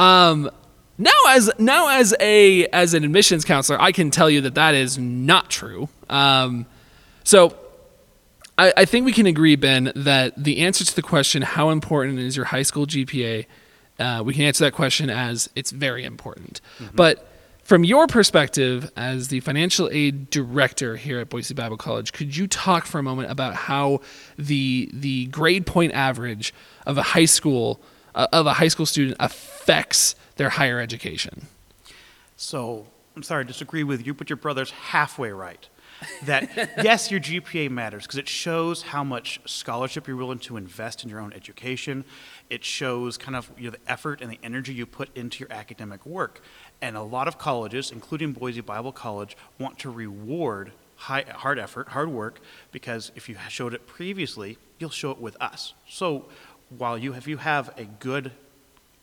Um, 0.00 0.50
now 0.96 1.10
as 1.28 1.50
now 1.58 1.88
as 1.88 2.14
a 2.20 2.66
as 2.68 2.94
an 2.94 3.04
admissions 3.04 3.44
counselor, 3.44 3.80
I 3.80 3.92
can 3.92 4.10
tell 4.10 4.30
you 4.30 4.40
that 4.42 4.54
that 4.54 4.74
is 4.74 4.98
not 4.98 5.50
true. 5.50 5.88
Um, 6.08 6.66
so 7.22 7.56
I, 8.56 8.72
I 8.78 8.84
think 8.86 9.04
we 9.04 9.12
can 9.12 9.26
agree, 9.26 9.56
Ben, 9.56 9.92
that 9.94 10.42
the 10.42 10.60
answer 10.60 10.84
to 10.84 10.96
the 10.96 11.02
question, 11.02 11.42
how 11.42 11.70
important 11.70 12.18
is 12.18 12.36
your 12.36 12.46
high 12.46 12.62
school 12.62 12.86
GPA? 12.86 13.46
Uh, 13.98 14.22
we 14.24 14.32
can 14.32 14.44
answer 14.44 14.64
that 14.64 14.72
question 14.72 15.10
as 15.10 15.50
it's 15.54 15.70
very 15.70 16.04
important. 16.04 16.62
But 16.94 17.26
from 17.62 17.84
your 17.84 18.06
perspective 18.06 18.90
as 18.96 19.28
the 19.28 19.40
financial 19.40 19.90
aid 19.92 20.30
director 20.30 20.96
here 20.96 21.20
at 21.20 21.28
Boise 21.28 21.52
Bible 21.52 21.76
College, 21.76 22.12
could 22.12 22.34
you 22.34 22.46
talk 22.46 22.86
for 22.86 22.98
a 22.98 23.02
moment 23.02 23.30
about 23.30 23.54
how 23.54 24.00
the 24.38 24.90
the 24.94 25.26
grade 25.26 25.66
point 25.66 25.92
average 25.92 26.54
of 26.86 26.96
a 26.96 27.02
high 27.02 27.26
school 27.26 27.80
Uh, 28.14 28.26
of 28.32 28.46
a 28.46 28.54
high 28.54 28.68
school 28.68 28.86
student 28.86 29.16
affects 29.20 30.14
their 30.36 30.50
higher 30.50 30.80
education? 30.80 31.46
So 32.36 32.86
I'm 33.16 33.22
sorry, 33.22 33.44
I 33.44 33.46
disagree 33.46 33.84
with 33.84 34.06
you, 34.06 34.14
but 34.14 34.30
your 34.30 34.36
brother's 34.36 34.70
halfway 34.70 35.30
right. 35.30 35.68
That 36.24 36.48
yes, 36.82 37.10
your 37.10 37.20
GPA 37.20 37.70
matters 37.70 38.04
because 38.04 38.18
it 38.18 38.28
shows 38.28 38.82
how 38.82 39.04
much 39.04 39.40
scholarship 39.44 40.08
you're 40.08 40.16
willing 40.16 40.38
to 40.40 40.56
invest 40.56 41.04
in 41.04 41.10
your 41.10 41.20
own 41.20 41.32
education. 41.32 42.04
It 42.48 42.64
shows 42.64 43.18
kind 43.18 43.36
of 43.36 43.50
you 43.58 43.64
know, 43.64 43.70
the 43.70 43.90
effort 43.90 44.22
and 44.22 44.30
the 44.30 44.38
energy 44.42 44.72
you 44.72 44.86
put 44.86 45.14
into 45.16 45.40
your 45.40 45.52
academic 45.52 46.06
work. 46.06 46.42
And 46.80 46.96
a 46.96 47.02
lot 47.02 47.28
of 47.28 47.36
colleges, 47.36 47.90
including 47.90 48.32
Boise 48.32 48.62
Bible 48.62 48.92
College, 48.92 49.36
want 49.58 49.78
to 49.80 49.90
reward 49.90 50.72
high, 50.96 51.24
hard 51.34 51.58
effort, 51.58 51.88
hard 51.88 52.08
work, 52.08 52.40
because 52.72 53.10
if 53.14 53.28
you 53.28 53.36
showed 53.48 53.74
it 53.74 53.86
previously, 53.86 54.58
you'll 54.78 54.90
show 54.90 55.10
it 55.10 55.18
with 55.18 55.36
us. 55.40 55.74
So 55.88 56.26
while 56.76 56.96
you 56.98 57.14
if 57.14 57.26
you 57.26 57.36
have 57.38 57.70
a 57.78 57.84
good 57.84 58.28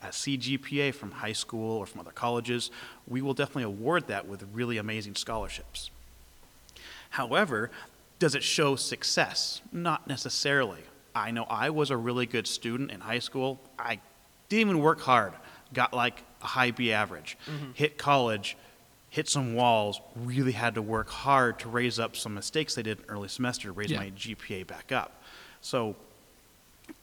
uh, 0.01 0.07
a 0.07 0.09
CGPA 0.09 0.93
from 0.93 1.11
high 1.11 1.33
school 1.33 1.77
or 1.77 1.85
from 1.85 2.01
other 2.01 2.11
colleges, 2.11 2.69
we 3.07 3.21
will 3.21 3.33
definitely 3.33 3.63
award 3.63 4.07
that 4.07 4.27
with 4.27 4.43
really 4.53 4.77
amazing 4.77 5.15
scholarships. 5.15 5.89
However, 7.11 7.71
does 8.19 8.35
it 8.35 8.43
show 8.43 8.75
success? 8.75 9.61
Not 9.71 10.07
necessarily. 10.07 10.81
I 11.15 11.31
know 11.31 11.45
I 11.49 11.69
was 11.71 11.89
a 11.89 11.97
really 11.97 12.25
good 12.25 12.45
student 12.47 12.91
in 12.91 13.01
high 13.01 13.19
school. 13.19 13.59
I 13.79 13.99
didn't 14.49 14.61
even 14.61 14.79
work 14.79 15.01
hard, 15.01 15.33
got 15.73 15.93
like 15.93 16.23
a 16.43 16.47
high 16.47 16.71
B 16.71 16.91
average. 16.93 17.37
Mm-hmm. 17.49 17.71
Hit 17.73 17.97
college, 17.97 18.55
hit 19.09 19.27
some 19.27 19.55
walls, 19.55 19.99
really 20.15 20.51
had 20.51 20.75
to 20.75 20.81
work 20.81 21.09
hard 21.09 21.57
to 21.59 21.69
raise 21.69 21.97
up 21.99 22.15
some 22.15 22.33
mistakes 22.35 22.77
I 22.77 22.83
did 22.83 22.99
in 22.99 23.05
early 23.09 23.29
semester 23.29 23.69
to 23.69 23.71
raise 23.71 23.91
Yeah. 23.91 23.99
my 23.99 24.11
GPA 24.11 24.67
back 24.67 24.91
up. 24.91 25.23
So 25.61 25.95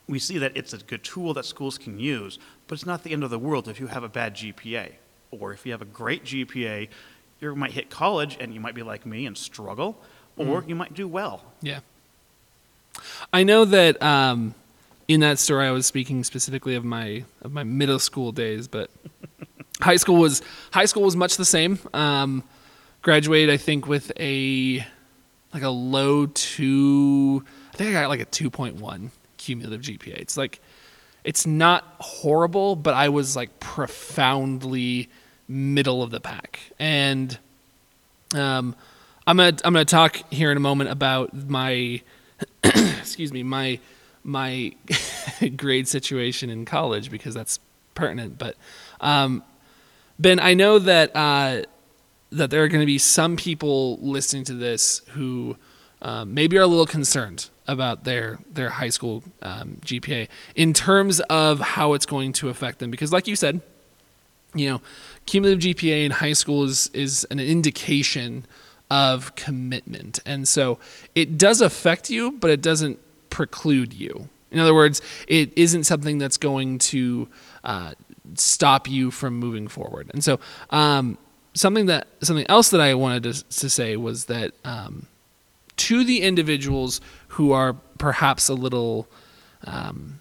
we 0.06 0.18
see 0.18 0.38
that 0.38 0.56
it's 0.56 0.72
a 0.72 0.78
good 0.78 1.02
tool 1.02 1.34
that 1.34 1.44
schools 1.44 1.78
can 1.78 1.98
use, 1.98 2.38
but 2.66 2.74
it's 2.74 2.86
not 2.86 3.02
the 3.04 3.12
end 3.12 3.24
of 3.24 3.30
the 3.30 3.38
world 3.38 3.68
if 3.68 3.80
you 3.80 3.86
have 3.86 4.04
a 4.04 4.08
bad 4.08 4.34
GPA. 4.34 4.92
Or 5.30 5.52
if 5.52 5.64
you 5.66 5.72
have 5.72 5.82
a 5.82 5.86
great 5.86 6.24
GPA, 6.24 6.88
you 7.40 7.54
might 7.56 7.72
hit 7.72 7.90
college 7.90 8.36
and 8.40 8.54
you 8.54 8.60
might 8.60 8.74
be 8.74 8.82
like 8.82 9.04
me 9.06 9.26
and 9.26 9.36
struggle, 9.36 9.98
or 10.36 10.64
you 10.66 10.74
might 10.74 10.94
do 10.94 11.08
well. 11.08 11.42
Yeah. 11.60 11.80
I 13.32 13.42
know 13.42 13.64
that 13.64 14.00
um, 14.02 14.54
in 15.08 15.20
that 15.20 15.38
story 15.38 15.66
I 15.66 15.70
was 15.70 15.86
speaking 15.86 16.22
specifically 16.24 16.74
of 16.74 16.84
my 16.84 17.24
of 17.42 17.52
my 17.52 17.64
middle 17.64 17.98
school 17.98 18.30
days, 18.30 18.68
but 18.68 18.90
high 19.80 19.96
school 19.96 20.16
was 20.16 20.42
high 20.70 20.84
school 20.84 21.02
was 21.02 21.16
much 21.16 21.36
the 21.36 21.44
same. 21.44 21.78
Um, 21.92 22.44
graduated, 23.02 23.50
I 23.50 23.56
think, 23.56 23.88
with 23.88 24.12
a 24.18 24.86
like 25.52 25.62
a 25.62 25.70
low 25.70 26.26
two. 26.26 27.44
I 27.72 27.76
think 27.76 27.90
I 27.90 27.92
got 27.92 28.08
like 28.08 28.20
a 28.20 28.26
two 28.26 28.50
point 28.50 28.76
one 28.76 29.10
cumulative 29.44 29.82
GPA. 29.82 30.16
It's 30.16 30.36
like 30.36 30.60
it's 31.22 31.46
not 31.46 31.84
horrible, 31.98 32.76
but 32.76 32.94
I 32.94 33.08
was 33.08 33.36
like 33.36 33.60
profoundly 33.60 35.08
middle 35.48 36.02
of 36.02 36.10
the 36.10 36.20
pack, 36.20 36.60
and 36.78 37.36
um, 38.34 38.74
I'm 39.26 39.36
gonna 39.36 39.56
I'm 39.64 39.72
gonna 39.72 39.84
talk 39.84 40.16
here 40.32 40.50
in 40.50 40.56
a 40.56 40.60
moment 40.60 40.90
about 40.90 41.34
my 41.34 42.00
excuse 42.64 43.32
me 43.32 43.42
my 43.42 43.78
my 44.22 44.74
grade 45.56 45.86
situation 45.86 46.50
in 46.50 46.64
college 46.64 47.10
because 47.10 47.34
that's 47.34 47.58
pertinent. 47.94 48.38
But 48.38 48.56
um, 49.00 49.42
Ben, 50.18 50.40
I 50.40 50.54
know 50.54 50.78
that 50.78 51.14
uh, 51.14 51.62
that 52.32 52.50
there 52.50 52.64
are 52.64 52.68
going 52.68 52.82
to 52.82 52.86
be 52.86 52.98
some 52.98 53.36
people 53.36 53.98
listening 54.00 54.44
to 54.44 54.54
this 54.54 55.02
who 55.12 55.56
um, 56.04 56.34
maybe 56.34 56.58
are 56.58 56.62
a 56.62 56.66
little 56.66 56.86
concerned 56.86 57.48
about 57.66 58.04
their 58.04 58.38
their 58.52 58.68
high 58.68 58.90
school 58.90 59.24
um, 59.42 59.78
GPA 59.84 60.28
in 60.54 60.74
terms 60.74 61.20
of 61.20 61.60
how 61.60 61.94
it's 61.94 62.06
going 62.06 62.32
to 62.34 62.50
affect 62.50 62.78
them 62.78 62.90
because, 62.90 63.12
like 63.12 63.26
you 63.26 63.34
said, 63.34 63.62
you 64.54 64.68
know, 64.68 64.80
cumulative 65.26 65.76
GPA 65.76 66.04
in 66.04 66.10
high 66.12 66.34
school 66.34 66.64
is 66.64 66.88
is 66.92 67.26
an 67.30 67.40
indication 67.40 68.44
of 68.90 69.34
commitment, 69.34 70.20
and 70.26 70.46
so 70.46 70.78
it 71.14 71.38
does 71.38 71.62
affect 71.62 72.10
you, 72.10 72.32
but 72.32 72.50
it 72.50 72.60
doesn't 72.60 72.98
preclude 73.30 73.94
you. 73.94 74.28
In 74.50 74.60
other 74.60 74.74
words, 74.74 75.00
it 75.26 75.52
isn't 75.56 75.84
something 75.84 76.18
that's 76.18 76.36
going 76.36 76.78
to 76.78 77.28
uh, 77.64 77.92
stop 78.34 78.88
you 78.88 79.10
from 79.10 79.38
moving 79.38 79.66
forward. 79.68 80.10
And 80.12 80.22
so, 80.22 80.38
um, 80.70 81.18
something 81.54 81.86
that 81.86 82.06
something 82.22 82.46
else 82.48 82.68
that 82.70 82.80
I 82.80 82.94
wanted 82.94 83.22
to, 83.22 83.44
to 83.60 83.70
say 83.70 83.96
was 83.96 84.26
that 84.26 84.52
um, 84.64 85.06
to 85.76 86.04
the 86.04 86.22
individuals 86.22 87.00
who 87.28 87.52
are 87.52 87.74
perhaps 87.98 88.48
a 88.48 88.54
little, 88.54 89.08
um, 89.64 90.20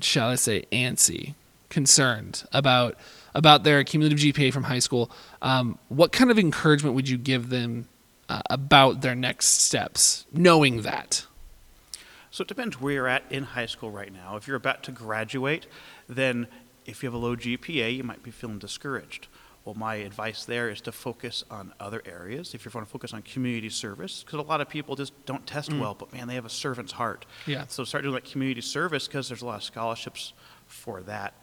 shall 0.00 0.28
I 0.28 0.34
say, 0.36 0.64
antsy, 0.72 1.34
concerned 1.68 2.44
about 2.52 2.96
about 3.34 3.62
their 3.62 3.84
cumulative 3.84 4.18
GPA 4.18 4.52
from 4.52 4.64
high 4.64 4.80
school, 4.80 5.10
um, 5.40 5.78
what 5.88 6.10
kind 6.10 6.30
of 6.30 6.38
encouragement 6.38 6.96
would 6.96 7.08
you 7.08 7.16
give 7.16 7.48
them 7.48 7.88
uh, 8.28 8.42
about 8.50 9.02
their 9.02 9.14
next 9.14 9.62
steps, 9.62 10.26
knowing 10.32 10.82
that? 10.82 11.26
So 12.30 12.42
it 12.42 12.48
depends 12.48 12.80
where 12.80 12.92
you're 12.92 13.08
at 13.08 13.24
in 13.30 13.42
high 13.42 13.66
school 13.66 13.90
right 13.90 14.12
now. 14.12 14.36
If 14.36 14.46
you're 14.46 14.56
about 14.56 14.82
to 14.84 14.92
graduate, 14.92 15.66
then 16.08 16.46
if 16.86 17.02
you 17.02 17.08
have 17.08 17.14
a 17.14 17.18
low 17.18 17.36
GPA, 17.36 17.96
you 17.96 18.04
might 18.04 18.22
be 18.22 18.30
feeling 18.30 18.58
discouraged. 18.58 19.26
Well, 19.64 19.74
my 19.74 19.96
advice 19.96 20.44
there 20.46 20.70
is 20.70 20.80
to 20.82 20.92
focus 20.92 21.44
on 21.50 21.74
other 21.78 22.00
areas. 22.06 22.54
If 22.54 22.64
you 22.64 22.70
want 22.74 22.86
to 22.86 22.90
focus 22.90 23.12
on 23.12 23.20
community 23.22 23.68
service, 23.68 24.22
because 24.24 24.38
a 24.38 24.42
lot 24.42 24.60
of 24.62 24.68
people 24.70 24.96
just 24.96 25.12
don't 25.26 25.46
test 25.46 25.70
well, 25.72 25.94
but 25.94 26.12
man, 26.12 26.28
they 26.28 26.34
have 26.34 26.46
a 26.46 26.50
servant's 26.50 26.92
heart. 26.92 27.26
Yeah. 27.46 27.66
So 27.68 27.84
start 27.84 28.02
doing 28.02 28.14
like 28.14 28.24
community 28.24 28.62
service 28.62 29.06
because 29.06 29.28
there's 29.28 29.42
a 29.42 29.46
lot 29.46 29.56
of 29.56 29.62
scholarships 29.62 30.32
for 30.66 31.02
that. 31.02 31.34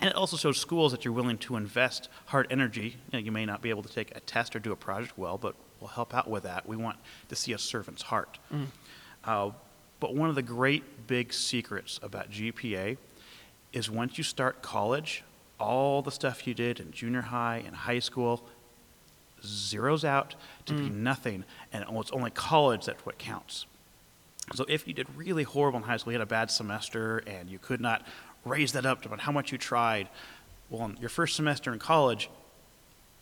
And 0.00 0.10
it 0.10 0.16
also 0.16 0.36
shows 0.36 0.58
schools 0.58 0.92
that 0.92 1.04
you're 1.04 1.14
willing 1.14 1.38
to 1.38 1.56
invest 1.56 2.08
hard 2.26 2.46
energy. 2.50 2.96
You, 3.10 3.18
know, 3.18 3.18
you 3.18 3.32
may 3.32 3.44
not 3.46 3.60
be 3.62 3.70
able 3.70 3.82
to 3.82 3.92
take 3.92 4.16
a 4.16 4.20
test 4.20 4.54
or 4.54 4.58
do 4.58 4.72
a 4.72 4.76
project 4.76 5.16
well, 5.18 5.38
but 5.38 5.54
we'll 5.80 5.88
help 5.88 6.14
out 6.14 6.28
with 6.28 6.44
that. 6.44 6.68
We 6.68 6.76
want 6.76 6.98
to 7.28 7.36
see 7.36 7.52
a 7.52 7.58
servant's 7.58 8.02
heart. 8.02 8.38
Uh, 9.24 9.50
but 9.98 10.14
one 10.14 10.28
of 10.28 10.34
the 10.34 10.42
great 10.42 11.06
big 11.06 11.32
secrets 11.32 12.00
about 12.02 12.30
GPA 12.30 12.96
is 13.72 13.90
once 13.90 14.16
you 14.16 14.24
start 14.24 14.62
college, 14.62 15.22
all 15.60 16.02
the 16.02 16.10
stuff 16.10 16.46
you 16.46 16.54
did 16.54 16.80
in 16.80 16.90
junior 16.90 17.22
high 17.22 17.62
and 17.66 17.74
high 17.74 17.98
school 17.98 18.44
zeroes 19.42 20.04
out 20.04 20.34
to 20.66 20.74
be 20.74 20.88
mm. 20.88 20.96
nothing, 20.96 21.44
and 21.72 21.84
oh, 21.88 22.00
it's 22.00 22.10
only 22.10 22.30
college 22.30 22.86
that's 22.86 23.04
what 23.06 23.18
counts. 23.18 23.66
So 24.54 24.64
if 24.68 24.88
you 24.88 24.94
did 24.94 25.06
really 25.16 25.44
horrible 25.44 25.78
in 25.78 25.84
high 25.84 25.96
school, 25.96 26.12
you 26.12 26.18
had 26.18 26.26
a 26.26 26.30
bad 26.30 26.50
semester, 26.50 27.18
and 27.26 27.48
you 27.48 27.58
could 27.58 27.80
not 27.80 28.06
raise 28.44 28.72
that 28.72 28.84
up 28.86 29.02
to 29.02 29.08
about 29.08 29.20
how 29.20 29.32
much 29.32 29.52
you 29.52 29.58
tried, 29.58 30.08
well, 30.70 30.92
your 31.00 31.08
first 31.08 31.36
semester 31.36 31.72
in 31.72 31.78
college 31.78 32.30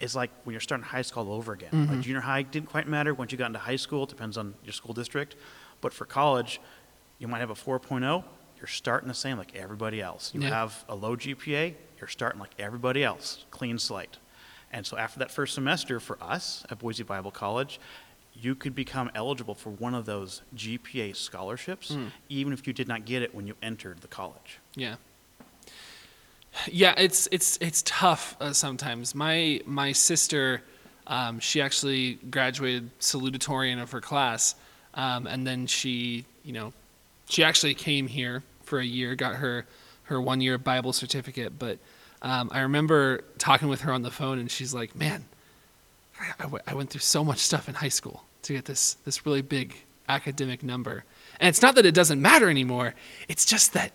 is 0.01 0.15
like 0.15 0.31
when 0.45 0.53
you're 0.53 0.61
starting 0.61 0.85
high 0.85 1.03
school 1.03 1.29
all 1.29 1.35
over 1.35 1.53
again. 1.53 1.71
Like 1.73 1.89
mm-hmm. 1.89 2.01
junior 2.03 2.21
high 2.21 2.43
didn't 2.43 2.69
quite 2.69 2.87
matter. 2.87 3.13
Once 3.15 3.33
you 3.33 3.39
got 3.39 3.47
into 3.47 3.59
high 3.59 3.77
school, 3.77 4.05
it 4.05 4.09
depends 4.09 4.39
on 4.39 4.55
your 4.65 4.73
school 4.73 4.95
district. 4.95 5.35
But 5.81 5.93
for 5.93 6.05
college, 6.05 6.61
you 7.19 7.27
might 7.27 7.41
have 7.41 7.51
a 7.51 7.55
4.0. 7.55 8.23
You're 8.59 8.67
starting 8.67 9.09
the 9.09 9.15
same 9.15 9.39
like 9.39 9.55
everybody 9.57 10.01
else. 10.01 10.33
You 10.35 10.41
Yeah. 10.41 10.51
have 10.51 10.85
a 10.89 10.95
low 10.95 11.17
GPA. 11.17 11.75
You're 12.01 12.09
starting 12.09 12.41
like 12.41 12.55
everybody 12.59 13.03
else, 13.05 13.45
clean 13.51 13.79
slate. 13.79 14.19
And 14.73 14.87
so 14.87 14.97
after 14.97 15.19
that 15.21 15.31
first 15.31 15.55
semester 15.55 15.99
for 16.01 16.23
us 16.23 16.65
at 16.71 16.79
Boise 16.79 17.03
Bible 17.03 17.31
College, 17.31 17.81
you 18.35 18.55
could 18.55 18.75
become 18.75 19.11
eligible 19.15 19.55
for 19.55 19.71
one 19.71 19.95
of 19.95 20.05
those 20.05 20.43
GPA 20.55 21.17
scholarships, 21.17 21.97
even 22.29 22.53
if 22.53 22.67
you 22.67 22.73
did 22.73 22.87
not 22.87 23.05
get 23.05 23.23
it 23.23 23.35
when 23.35 23.47
you 23.47 23.55
entered 23.63 24.01
the 24.01 24.09
college. 24.09 24.59
Yeah. 24.75 24.97
Yeah, 26.67 26.95
it's 26.97 27.29
it's 27.31 27.59
it's 27.61 27.83
tough 27.85 28.37
uh, 28.41 28.53
sometimes. 28.53 29.15
My 29.15 29.61
my 29.67 29.93
sister, 29.93 30.63
um, 31.07 31.41
she 31.41 31.61
actually 31.61 32.15
graduated 32.15 32.91
salutatorian 33.01 33.81
of 33.83 33.91
her 33.93 34.01
class, 34.01 34.55
um, 34.95 35.27
and 35.27 35.47
then 35.47 35.67
she, 35.67 36.25
you 36.45 36.53
know, 36.53 36.73
she 37.29 37.45
actually 37.45 37.75
came 37.75 38.07
here 38.07 38.43
for 38.63 38.79
a 38.79 38.85
year, 38.85 39.15
got 39.15 39.37
her 39.37 39.67
her 40.09 40.21
one 40.21 40.41
year 40.41 40.59
Bible 40.59 40.93
certificate. 40.93 41.59
But 41.59 41.79
um, 42.23 42.51
I 42.53 42.61
remember 42.61 43.25
talking 43.39 43.69
with 43.69 43.83
her 43.83 43.93
on 43.93 44.03
the 44.03 44.11
phone, 44.11 44.39
and 44.39 44.51
she's 44.51 44.75
like, 44.75 44.95
"Man, 44.95 45.25
I, 46.67 46.75
went 46.75 46.91
through 46.91 47.01
so 47.01 47.25
much 47.25 47.39
stuff 47.39 47.69
in 47.69 47.77
high 47.77 47.89
school 47.89 48.25
to 48.43 48.55
get 48.55 48.65
this 48.65 48.95
this 49.05 49.25
really 49.25 49.43
big 49.43 49.77
academic 50.09 50.63
number, 50.63 51.05
and 51.41 51.49
it's 51.49 51.63
not 51.63 51.75
that 51.77 51.87
it 51.87 51.95
doesn't 51.95 52.21
matter 52.21 52.49
anymore. 52.49 52.95
It's 53.29 53.45
just 53.45 53.73
that 53.75 53.93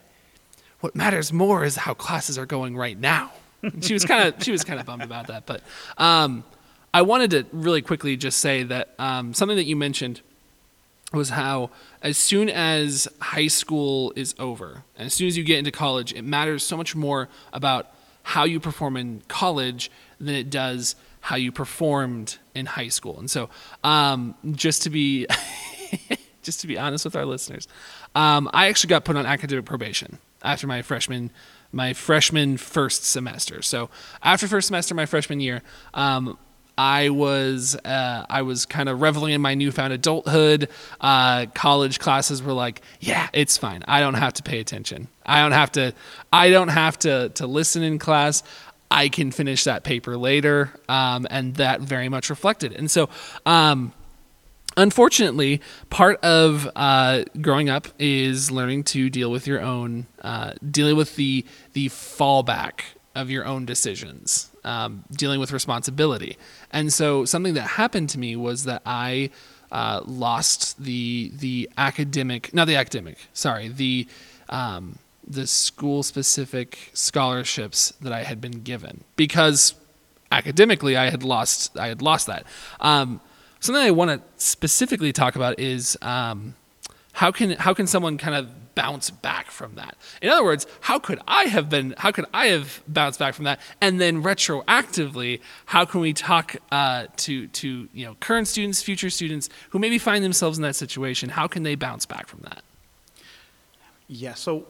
what 0.79 0.95
matters 0.95 1.33
more 1.33 1.63
is 1.63 1.75
how 1.75 1.93
classes 1.93 2.37
are 2.37 2.45
going 2.45 2.77
right 2.77 2.99
now." 2.99 3.31
And 3.61 3.83
she 3.83 3.93
was 3.93 4.03
kind 4.03 4.27
of 4.27 4.43
she 4.43 4.51
was 4.51 4.63
kind 4.63 4.79
of 4.79 4.85
bummed 4.85 5.03
about 5.03 5.27
that, 5.27 5.45
but 5.45 5.61
um, 5.97 6.43
I 6.93 7.01
wanted 7.01 7.31
to 7.31 7.45
really 7.51 7.81
quickly 7.81 8.15
just 8.17 8.39
say 8.39 8.63
that 8.63 8.93
um, 8.99 9.33
something 9.33 9.57
that 9.57 9.65
you 9.65 9.75
mentioned 9.75 10.21
was 11.13 11.29
how 11.29 11.69
as 12.01 12.17
soon 12.17 12.49
as 12.49 13.07
high 13.21 13.47
school 13.47 14.11
is 14.15 14.35
over, 14.39 14.83
and 14.97 15.05
as 15.05 15.13
soon 15.13 15.27
as 15.27 15.37
you 15.37 15.43
get 15.43 15.59
into 15.59 15.71
college, 15.71 16.13
it 16.13 16.23
matters 16.23 16.63
so 16.63 16.75
much 16.75 16.95
more 16.95 17.29
about 17.53 17.93
how 18.23 18.43
you 18.45 18.59
perform 18.59 18.97
in 18.97 19.21
college 19.27 19.91
than 20.19 20.35
it 20.35 20.49
does 20.49 20.95
how 21.21 21.37
you 21.37 21.53
performed 21.53 22.37
in 22.53 22.65
high 22.65 22.89
school. 22.89 23.17
And 23.17 23.31
so, 23.31 23.49
um, 23.83 24.35
just 24.51 24.83
to 24.83 24.89
be 24.89 25.25
just 26.41 26.59
to 26.61 26.67
be 26.67 26.77
honest 26.77 27.05
with 27.05 27.15
our 27.15 27.25
listeners, 27.25 27.67
um, 28.15 28.49
I 28.53 28.67
actually 28.67 28.89
got 28.89 29.05
put 29.05 29.15
on 29.15 29.25
academic 29.25 29.65
probation 29.65 30.17
after 30.43 30.67
my 30.67 30.81
freshman 30.81 31.31
my 31.71 31.93
freshman 31.93 32.57
first 32.57 33.05
semester. 33.05 33.61
So 33.61 33.89
after 34.21 34.47
first 34.47 34.67
semester, 34.67 34.93
my 34.93 35.05
freshman 35.07 35.39
year, 35.39 35.63
um, 35.93 36.37
I 36.77 37.09
was 37.09 37.75
uh, 37.75 38.25
I 38.29 38.41
was 38.41 38.65
kind 38.65 38.89
of 38.89 39.01
reveling 39.01 39.33
in 39.33 39.41
my 39.41 39.53
newfound 39.53 39.93
adulthood. 39.93 40.69
Uh, 40.99 41.45
college 41.53 41.99
classes 41.99 42.41
were 42.41 42.53
like, 42.53 42.81
yeah, 42.99 43.29
it's 43.33 43.57
fine. 43.57 43.83
I 43.87 43.99
don't 43.99 44.15
have 44.15 44.33
to 44.33 44.43
pay 44.43 44.59
attention. 44.59 45.07
I 45.25 45.41
don't 45.41 45.51
have 45.51 45.71
to. 45.73 45.93
I 46.31 46.49
don't 46.49 46.69
have 46.69 46.97
to 46.99 47.29
to 47.29 47.47
listen 47.47 47.83
in 47.83 47.99
class. 47.99 48.43
I 48.89 49.09
can 49.09 49.31
finish 49.31 49.63
that 49.63 49.83
paper 49.83 50.17
later, 50.17 50.71
um, 50.87 51.25
and 51.29 51.55
that 51.55 51.81
very 51.81 52.09
much 52.09 52.29
reflected. 52.29 52.73
And 52.73 52.91
so, 52.91 53.09
um, 53.45 53.91
unfortunately, 54.77 55.61
part 55.89 56.23
of 56.23 56.69
uh, 56.75 57.23
growing 57.41 57.69
up 57.69 57.87
is 57.97 58.51
learning 58.51 58.83
to 58.85 59.09
deal 59.09 59.31
with 59.31 59.47
your 59.47 59.61
own, 59.61 60.05
uh, 60.21 60.53
dealing 60.69 60.95
with 60.95 61.15
the 61.15 61.45
the 61.73 61.89
fallback 61.89 62.81
of 63.15 63.29
your 63.29 63.45
own 63.45 63.65
decisions, 63.65 64.51
um, 64.63 65.03
dealing 65.11 65.39
with 65.39 65.51
responsibility. 65.51 66.37
And 66.71 66.91
so 66.91 67.25
something 67.25 67.53
that 67.55 67.67
happened 67.67 68.09
to 68.09 68.19
me 68.19 68.35
was 68.35 68.65
that 68.65 68.81
I 68.85 69.29
uh, 69.71 70.01
lost 70.05 70.81
the 70.81 71.31
the 71.35 71.69
academic, 71.77 72.53
not 72.53 72.65
the 72.65 72.75
academic, 72.75 73.17
sorry, 73.33 73.67
the 73.67 74.07
um, 74.49 74.99
the 75.25 75.47
school 75.47 76.03
specific 76.03 76.91
scholarships 76.93 77.93
that 78.01 78.13
I 78.13 78.23
had 78.23 78.41
been 78.41 78.61
given 78.63 79.03
because 79.15 79.73
academically 80.31 80.97
I 80.97 81.09
had 81.09 81.23
lost 81.23 81.77
I 81.77 81.87
had 81.87 82.01
lost 82.01 82.27
that. 82.27 82.45
Um, 82.79 83.21
something 83.59 83.81
I 83.81 83.91
want 83.91 84.11
to 84.11 84.43
specifically 84.43 85.13
talk 85.13 85.35
about 85.35 85.59
is 85.59 85.97
um, 86.01 86.55
how 87.13 87.31
can 87.31 87.51
how 87.51 87.73
can 87.73 87.87
someone 87.87 88.17
kind 88.17 88.35
of 88.35 88.49
bounce 88.75 89.09
back 89.09 89.51
from 89.51 89.75
that. 89.75 89.95
In 90.21 90.29
other 90.29 90.43
words, 90.43 90.65
how 90.81 90.99
could 90.99 91.19
I 91.27 91.45
have 91.45 91.69
been? 91.69 91.93
How 91.97 92.11
could 92.11 92.25
I 92.33 92.47
have 92.47 92.81
bounced 92.87 93.19
back 93.19 93.33
from 93.33 93.45
that? 93.45 93.59
And 93.81 93.99
then 93.99 94.23
retroactively, 94.23 95.41
how 95.67 95.85
can 95.85 96.01
we 96.01 96.13
talk 96.13 96.55
uh, 96.71 97.07
to 97.17 97.47
to 97.47 97.89
you 97.93 98.05
know 98.05 98.15
current 98.19 98.47
students, 98.47 98.81
future 98.81 99.09
students 99.09 99.49
who 99.69 99.79
maybe 99.79 99.97
find 99.97 100.23
themselves 100.23 100.57
in 100.57 100.63
that 100.63 100.75
situation? 100.75 101.29
How 101.29 101.47
can 101.47 101.63
they 101.63 101.75
bounce 101.75 102.05
back 102.05 102.27
from 102.27 102.41
that? 102.41 102.63
Yeah. 104.07 104.33
So, 104.33 104.67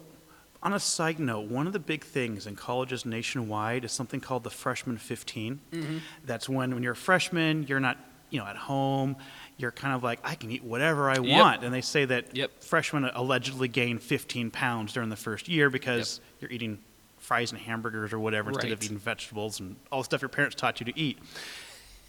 on 0.62 0.74
a 0.74 0.80
side 0.80 1.20
note, 1.20 1.50
one 1.50 1.68
of 1.68 1.74
the 1.74 1.80
big 1.80 2.04
things 2.04 2.48
in 2.48 2.56
colleges 2.56 3.06
nationwide 3.06 3.84
is 3.84 3.92
something 3.92 4.20
called 4.20 4.44
the 4.44 4.50
freshman 4.50 4.98
15. 4.98 5.60
Mm-hmm. 5.72 5.98
That's 6.26 6.48
when 6.48 6.74
when 6.74 6.84
you're 6.84 6.94
a 6.94 6.96
freshman, 6.96 7.64
you're 7.68 7.80
not 7.80 7.98
you 8.30 8.40
know 8.40 8.46
at 8.46 8.58
home 8.58 9.16
you're 9.58 9.72
kind 9.72 9.94
of 9.96 10.04
like, 10.04 10.20
I 10.24 10.36
can 10.36 10.50
eat 10.52 10.64
whatever 10.64 11.10
I 11.10 11.20
Yep. 11.20 11.40
want. 11.40 11.64
And 11.64 11.74
they 11.74 11.82
say 11.82 12.06
that 12.06 12.36
Yep. 12.36 12.64
freshmen 12.64 13.06
allegedly 13.14 13.68
gain 13.68 14.00
15 14.00 14.52
pounds 14.52 14.94
during 14.94 15.10
the 15.10 15.16
first 15.16 15.48
year 15.48 15.70
because 15.70 16.20
you're 16.40 16.52
eating 16.52 16.80
fries 17.20 17.52
and 17.52 17.62
hamburgers 17.62 18.12
or 18.12 18.20
whatever 18.20 18.50
instead 18.50 18.72
of 18.72 18.84
eating 18.84 18.98
vegetables 18.98 19.60
and 19.60 19.76
all 19.92 20.02
the 20.02 20.06
stuff 20.06 20.22
your 20.22 20.30
parents 20.30 20.56
taught 20.56 20.80
you 20.80 20.86
to 20.86 21.00
eat. 21.00 21.20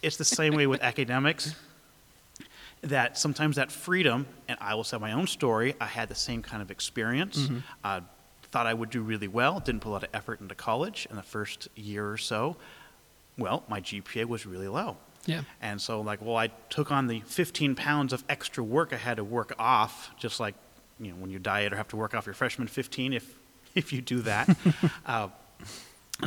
It's 0.02 0.16
the 0.16 0.24
same 0.24 0.54
way 0.54 0.66
with 0.66 0.82
academics. 0.92 1.54
That 2.82 3.16
sometimes 3.16 3.56
that 3.56 3.72
freedom, 3.72 4.26
and 4.48 4.58
I 4.60 4.74
will 4.74 4.84
say 4.84 4.98
my 4.98 5.12
own 5.12 5.26
story, 5.26 5.74
I 5.80 5.86
had 5.86 6.08
the 6.10 6.14
same 6.14 6.42
kind 6.42 6.60
of 6.60 6.70
experience. 6.70 7.38
Mm-hmm. 7.38 7.58
Uh, 7.82 8.00
thought 8.50 8.66
I 8.66 8.74
would 8.74 8.90
do 8.90 9.00
really 9.00 9.26
well, 9.28 9.58
didn't 9.60 9.80
put 9.80 9.88
a 9.88 9.92
lot 9.92 10.02
of 10.04 10.10
effort 10.12 10.40
into 10.40 10.54
college 10.54 11.06
in 11.08 11.16
the 11.16 11.22
first 11.22 11.68
year 11.74 12.08
or 12.10 12.18
so. 12.18 12.56
Well, 13.38 13.64
my 13.68 13.80
GPA 13.80 14.26
was 14.26 14.44
really 14.46 14.68
low. 14.68 14.96
Yeah. 15.26 15.42
And 15.62 15.80
so, 15.80 16.00
like, 16.00 16.20
well, 16.22 16.36
I 16.36 16.48
took 16.70 16.90
on 16.92 17.06
the 17.06 17.20
15 17.20 17.74
pounds 17.74 18.12
of 18.12 18.24
extra 18.28 18.62
work 18.62 18.92
I 18.92 18.96
had 18.96 19.16
to 19.16 19.24
work 19.24 19.54
off, 19.58 20.10
just 20.18 20.40
like, 20.40 20.54
you 21.00 21.10
know, 21.10 21.16
when 21.16 21.30
you 21.30 21.38
diet 21.38 21.72
or 21.72 21.76
have 21.76 21.88
to 21.88 21.96
work 21.96 22.14
off 22.14 22.26
your 22.26 22.34
freshman 22.34 22.68
15 22.68 23.12
if, 23.12 23.34
if 23.74 23.92
you 23.92 24.00
do 24.00 24.20
that. 24.22 24.56
uh, 25.06 25.28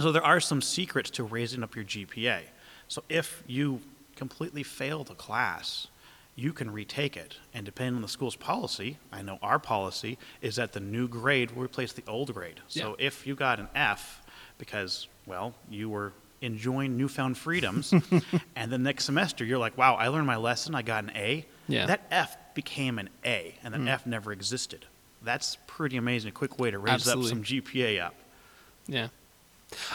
so 0.02 0.12
there 0.12 0.24
are 0.24 0.40
some 0.40 0.62
secrets 0.62 1.10
to 1.12 1.24
raising 1.24 1.64
up 1.64 1.76
your 1.76 1.86
GPA. 1.86 2.42
So 2.88 3.04
if 3.10 3.44
you 3.48 3.82
completely 4.16 4.64
fail 4.64 5.04
the 5.04 5.14
class, 5.16 5.88
you 6.36 6.54
can 6.54 6.72
retake 6.72 7.18
it. 7.18 7.38
And 7.54 7.66
depending 7.66 7.96
on 7.96 8.02
the 8.02 8.08
school's 8.08 8.36
policy, 8.36 8.98
I 9.12 9.22
know 9.22 9.40
our 9.42 9.60
policy 9.60 10.18
is 10.42 10.56
that 10.58 10.74
the 10.74 10.80
new 10.80 11.08
grade 11.08 11.52
will 11.52 11.64
replace 11.64 11.94
the 11.94 12.04
old 12.08 12.34
grade. 12.34 12.60
So 12.68 12.96
Yeah. 13.00 13.08
if 13.08 13.26
you 13.26 13.36
got 13.36 13.60
an 13.60 13.68
F 13.74 14.22
because, 14.58 15.08
well, 15.26 15.54
you 15.70 15.90
were 15.90 16.14
enjoying 16.42 16.98
newfound 16.98 17.38
freedoms, 17.38 17.94
and 18.56 18.72
the 18.72 18.78
next 18.78 19.06
semester 19.06 19.44
you're 19.46 19.58
like, 19.58 19.78
wow, 19.78 19.96
I 19.96 20.08
learned 20.10 20.28
my 20.28 20.36
lesson, 20.38 20.76
I 20.76 20.82
got 20.82 21.04
an 21.04 21.12
A, 21.16 21.46
Yeah. 21.68 21.84
Mm. 21.84 21.88
that 21.88 22.02
F 22.12 22.38
became 22.54 23.00
an 23.00 23.10
A, 23.26 23.56
and 23.64 23.74
that 23.74 23.88
F 23.92 24.06
never 24.06 24.32
existed. 24.32 24.86
That's 25.24 25.58
pretty 25.68 25.98
amazing. 25.98 26.30
A 26.30 26.32
quick 26.32 26.60
way 26.60 26.72
to 26.72 26.78
raise 26.80 26.94
Absolutely. 26.94 27.26
up 27.26 27.30
some 27.30 27.44
GPA 27.44 28.02
up. 28.02 28.16
Yeah, 28.88 29.08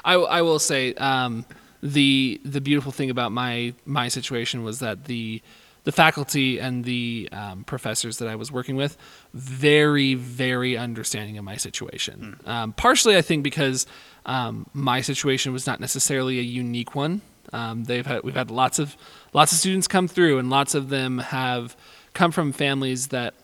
I, 0.04 0.14
I 0.14 0.42
will 0.42 0.58
say 0.58 0.94
um, 0.94 1.46
the 1.82 2.40
the 2.44 2.60
beautiful 2.60 2.92
thing 2.92 3.08
about 3.08 3.32
my 3.32 3.72
my 3.86 4.08
situation 4.08 4.62
was 4.64 4.80
that 4.80 5.04
the 5.04 5.40
the 5.84 5.92
faculty 5.92 6.58
and 6.58 6.84
the 6.84 7.28
um, 7.32 7.64
professors 7.64 8.18
that 8.18 8.28
I 8.28 8.36
was 8.36 8.52
working 8.52 8.76
with 8.76 8.96
very 9.34 10.14
very 10.14 10.76
understanding 10.76 11.38
of 11.38 11.44
my 11.44 11.56
situation. 11.56 12.38
Um, 12.46 12.72
partially, 12.72 13.16
I 13.16 13.22
think 13.22 13.42
because 13.42 13.86
um, 14.26 14.66
my 14.72 15.00
situation 15.00 15.52
was 15.52 15.66
not 15.66 15.80
necessarily 15.80 16.38
a 16.38 16.42
unique 16.42 16.94
one. 16.94 17.20
Um, 17.52 17.84
they've 17.84 18.06
had 18.06 18.22
we've 18.22 18.34
had 18.34 18.50
lots 18.50 18.78
of 18.78 18.96
lots 19.32 19.52
of 19.52 19.58
students 19.58 19.88
come 19.88 20.08
through, 20.08 20.38
and 20.38 20.50
lots 20.50 20.74
of 20.74 20.88
them 20.88 21.18
have 21.18 21.76
come 22.14 22.30
from 22.30 22.52
families 22.52 23.08
that 23.08 23.34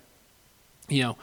you 0.89 1.03
know 1.03 1.17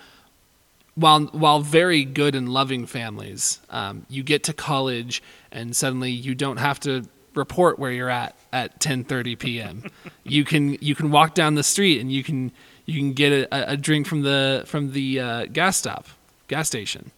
while 0.95 1.21
while 1.25 1.59
very 1.59 2.05
good 2.05 2.35
and 2.35 2.49
loving 2.49 2.85
families, 2.85 3.59
um, 3.69 4.05
you 4.09 4.23
get 4.23 4.43
to 4.43 4.53
college 4.53 5.21
and 5.51 5.75
suddenly 5.75 6.11
you 6.11 6.33
don't 6.33 6.57
have 6.57 6.79
to 6.81 7.05
report 7.35 7.77
where 7.77 7.91
you're 7.91 8.09
at 8.09 8.35
at 8.51 8.79
10:30 8.79 9.37
p.m. 9.37 9.83
you 10.23 10.43
can 10.43 10.73
you 10.81 10.95
can 10.95 11.11
walk 11.11 11.33
down 11.33 11.55
the 11.55 11.63
street 11.63 11.99
and 11.99 12.11
you 12.11 12.23
can 12.23 12.51
you 12.85 12.99
can 12.99 13.13
get 13.13 13.31
a, 13.31 13.71
a 13.71 13.77
drink 13.77 14.07
from 14.07 14.21
the 14.21 14.63
from 14.65 14.91
the 14.91 15.19
uh, 15.19 15.45
gas 15.45 15.77
stop 15.77 16.07
gas 16.47 16.67
station. 16.67 17.11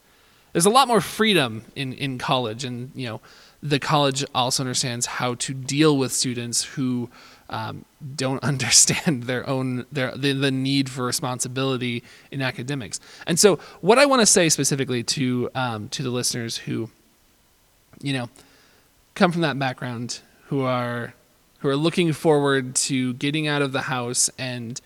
There's 0.54 0.66
a 0.66 0.72
lot 0.72 0.88
more 0.88 1.02
freedom 1.02 1.66
in 1.76 1.94
in 1.94 2.18
college, 2.18 2.64
and 2.64 2.92
you 2.96 3.08
know 3.08 3.22
the 3.62 3.80
college 3.80 4.24
also 4.36 4.64
understands 4.64 5.06
how 5.06 5.36
to 5.36 5.54
deal 5.54 5.98
with 5.98 6.12
students 6.12 6.64
who 6.64 7.10
um, 7.50 7.86
don't 8.16 8.44
understand 8.44 9.24
their 9.24 9.48
own 9.48 9.86
their 9.92 10.12
the, 10.16 10.34
the 10.34 10.52
need 10.52 10.90
for 10.90 11.06
responsibility 11.06 12.04
in 12.32 12.42
academics. 12.42 13.00
And 13.26 13.40
so, 13.40 13.58
what 13.82 14.00
I 14.00 14.06
want 14.06 14.22
to 14.22 14.26
say 14.26 14.50
specifically 14.50 15.04
to 15.04 15.50
um, 15.56 15.90
to 15.90 16.04
the 16.04 16.10
listeners 16.10 16.58
who, 16.58 16.90
you 18.02 18.14
know, 18.14 18.30
come 19.18 19.32
from 19.32 19.42
that 19.42 19.60
background, 19.60 20.20
who 20.48 20.62
are 20.62 21.14
who 21.60 21.68
are 21.68 21.76
looking 21.76 22.14
forward 22.14 22.76
to 22.76 23.14
getting 23.16 23.48
out 23.48 23.62
of 23.64 23.72
the 23.72 23.82
house 23.82 24.30
and 24.38 24.80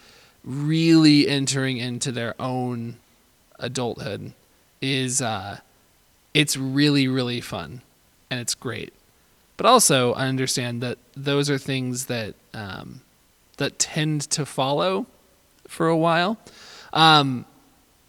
really 0.44 1.28
entering 1.28 1.78
into 1.78 2.12
their 2.12 2.34
own 2.40 2.96
adulthood, 3.60 4.32
is 4.82 5.22
uh, 5.22 5.60
it's 6.34 6.58
really 6.58 7.08
really 7.08 7.42
fun 7.42 7.82
and 8.32 8.40
it's 8.40 8.56
great. 8.56 8.94
But 9.58 9.66
also, 9.68 10.14
I 10.14 10.28
understand 10.28 10.82
that 10.82 10.98
those 11.16 11.50
are 11.50 11.60
things 11.60 12.06
that 12.08 12.34
um, 12.54 13.02
that 13.58 13.78
tend 13.78 14.22
to 14.32 14.46
follow 14.46 15.06
for 15.68 15.88
a 15.88 15.98
while. 15.98 16.38
Um, 16.94 17.46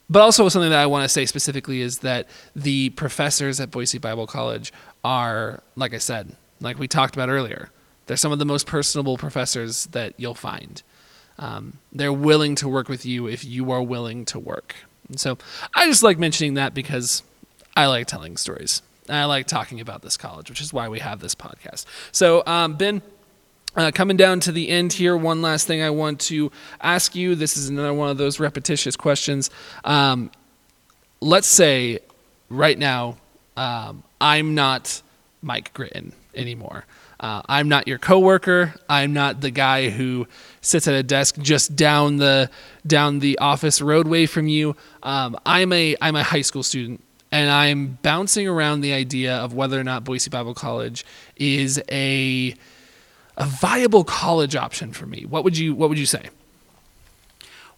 but 0.09 0.23
also, 0.23 0.49
something 0.49 0.71
that 0.71 0.79
I 0.79 0.87
want 0.87 1.05
to 1.05 1.09
say 1.09 1.27
specifically 1.27 1.81
is 1.81 1.99
that 1.99 2.29
the 2.55 2.91
professors 2.91 3.61
at 3.61 3.71
Boise 3.71 3.99
Bible 3.99 4.27
College 4.27 4.73
are, 5.05 5.63
like 5.77 5.95
I 5.95 5.99
said, 5.99 6.37
like 6.61 6.79
we 6.79 6.89
talked 6.89 7.15
about 7.17 7.29
earlier, 7.29 7.71
they're 8.07 8.17
some 8.17 8.33
of 8.33 8.39
the 8.39 8.45
most 8.45 8.67
personable 8.67 9.17
professors 9.17 9.87
that 9.87 10.15
you'll 10.17 10.35
find. 10.35 10.83
um, 11.39 11.79
they're 11.93 12.13
willing 12.13 12.55
to 12.57 12.69
work 12.69 12.89
with 12.89 13.05
you 13.05 13.27
if 13.27 13.45
you 13.45 13.71
are 13.71 13.83
willing 13.83 14.25
to 14.27 14.39
work. 14.39 14.77
And 15.09 15.19
so 15.19 15.39
I 15.75 15.87
just 15.87 16.03
like 16.03 16.19
mentioning 16.19 16.55
that 16.55 16.75
because 16.75 17.23
I 17.77 17.87
like 17.87 18.07
telling 18.07 18.37
stories. 18.37 18.83
I 19.09 19.25
like 19.25 19.47
talking 19.47 19.81
about 19.81 20.03
this 20.03 20.17
college, 20.17 20.49
which 20.49 20.61
is 20.61 20.73
why 20.73 20.89
we 20.89 21.01
have 21.01 21.21
this 21.21 21.35
podcast. 21.35 21.85
So, 22.13 22.43
um, 22.47 22.75
Ben, 22.75 23.03
uh, 23.75 23.91
coming 23.93 24.17
down 24.17 24.41
to 24.41 24.53
the 24.53 24.69
end 24.69 24.93
here, 24.93 25.17
one 25.17 25.43
last 25.43 25.67
thing 25.67 25.83
I 25.83 25.91
want 25.91 26.21
to 26.21 26.53
ask 26.81 27.15
you. 27.15 27.35
This 27.35 27.57
is 27.57 27.69
another 27.69 27.93
one 27.95 28.11
of 28.11 28.19
those 28.19 28.39
repetitious 28.39 28.95
questions. 28.97 29.51
Um, 29.85 30.31
let's 31.21 31.49
say 31.49 31.99
right 32.49 32.79
now, 32.79 33.17
um, 33.57 34.05
I'm 34.23 34.55
not 34.55 35.03
Mike 35.43 35.75
Gritton 35.75 36.13
anymore. 36.33 36.87
Uh, 37.19 37.43
I'm 37.47 37.69
not 37.69 37.89
your 37.89 37.99
coworker. 37.99 38.75
I'm 38.89 39.13
not 39.13 39.41
the 39.41 39.51
guy 39.51 39.91
who 39.91 40.29
sits 40.61 40.87
at 40.87 40.95
a 40.95 41.03
desk 41.03 41.39
just 41.39 41.75
down 41.75 42.17
the 42.17 42.49
down 42.87 43.19
the 43.19 43.39
office 43.39 43.81
roadway 43.81 44.27
from 44.27 44.47
you. 44.47 44.77
Um, 45.03 45.37
I'm 45.45 45.73
a 45.73 45.97
I'm 46.01 46.15
a 46.15 46.23
high 46.23 46.41
school 46.43 46.63
student, 46.63 47.03
and 47.33 47.51
I'm 47.51 47.99
bouncing 48.03 48.47
around 48.47 48.81
the 48.81 48.93
idea 48.93 49.37
of 49.37 49.55
whether 49.55 49.79
or 49.79 49.85
not 49.85 50.05
Boise 50.05 50.31
Bible 50.31 50.55
College 50.55 51.05
is 51.37 51.83
a 51.91 52.55
a 53.37 53.45
viable 53.45 54.05
college 54.05 54.55
option 54.55 54.93
for 54.93 55.07
me. 55.07 55.25
What 55.25 55.43
would 55.43 55.59
you 55.59 55.75
What 55.75 55.89
would 55.89 55.99
you 55.99 56.07
say? 56.07 56.29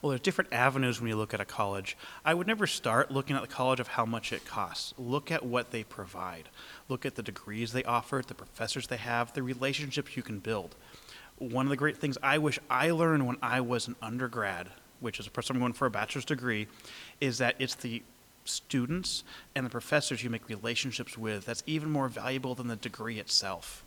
Well, 0.05 0.11
there's 0.11 0.21
different 0.21 0.53
avenues 0.53 1.01
when 1.01 1.09
you 1.09 1.17
look 1.17 1.33
at 1.33 1.41
a 1.41 1.47
college. 1.47 1.97
I 2.27 2.35
would 2.35 2.47
never 2.47 2.67
start 2.67 3.11
looking 3.11 3.37
at 3.37 3.41
the 3.41 3.49
college 3.49 3.81
of 3.81 3.89
how 3.89 4.05
much 4.05 4.35
it 4.35 4.45
costs. 4.45 4.93
Look 4.99 5.33
at 5.33 5.47
what 5.47 5.71
they 5.71 5.83
provide. 5.83 6.51
Look 6.91 7.07
at 7.07 7.15
the 7.15 7.23
degrees 7.23 7.73
they 7.73 7.85
offer, 7.85 8.21
the 8.21 8.35
professors 8.35 8.87
they 8.87 8.99
have, 8.99 9.33
the 9.33 9.43
relationships 9.43 10.15
you 10.15 10.23
can 10.23 10.41
build. 10.41 10.75
One 11.39 11.65
of 11.65 11.71
the 11.71 11.77
great 11.77 11.97
things 11.97 12.19
I 12.23 12.37
wish 12.37 12.59
I 12.69 12.91
learned 12.91 13.27
when 13.27 13.39
I 13.41 13.63
was 13.63 13.89
an 13.89 13.97
undergrad, 14.03 14.69
which 15.01 15.19
is 15.19 15.27
a 15.27 15.31
person 15.31 15.59
going 15.59 15.73
for 15.73 15.87
a 15.87 15.91
bachelor's 15.91 16.27
degree, 16.27 16.67
is 17.23 17.39
that 17.39 17.57
it's 17.59 17.75
the 17.75 18.03
students 18.45 19.25
and 19.55 19.65
the 19.65 19.71
professors 19.71 20.23
you 20.23 20.29
make 20.29 20.51
relationships 20.51 21.17
with 21.17 21.47
that's 21.47 21.63
even 21.67 21.89
more 21.91 22.09
valuable 22.11 22.55
than 22.55 22.69
the 22.69 22.77
degree 22.77 23.19
itself. 23.19 23.83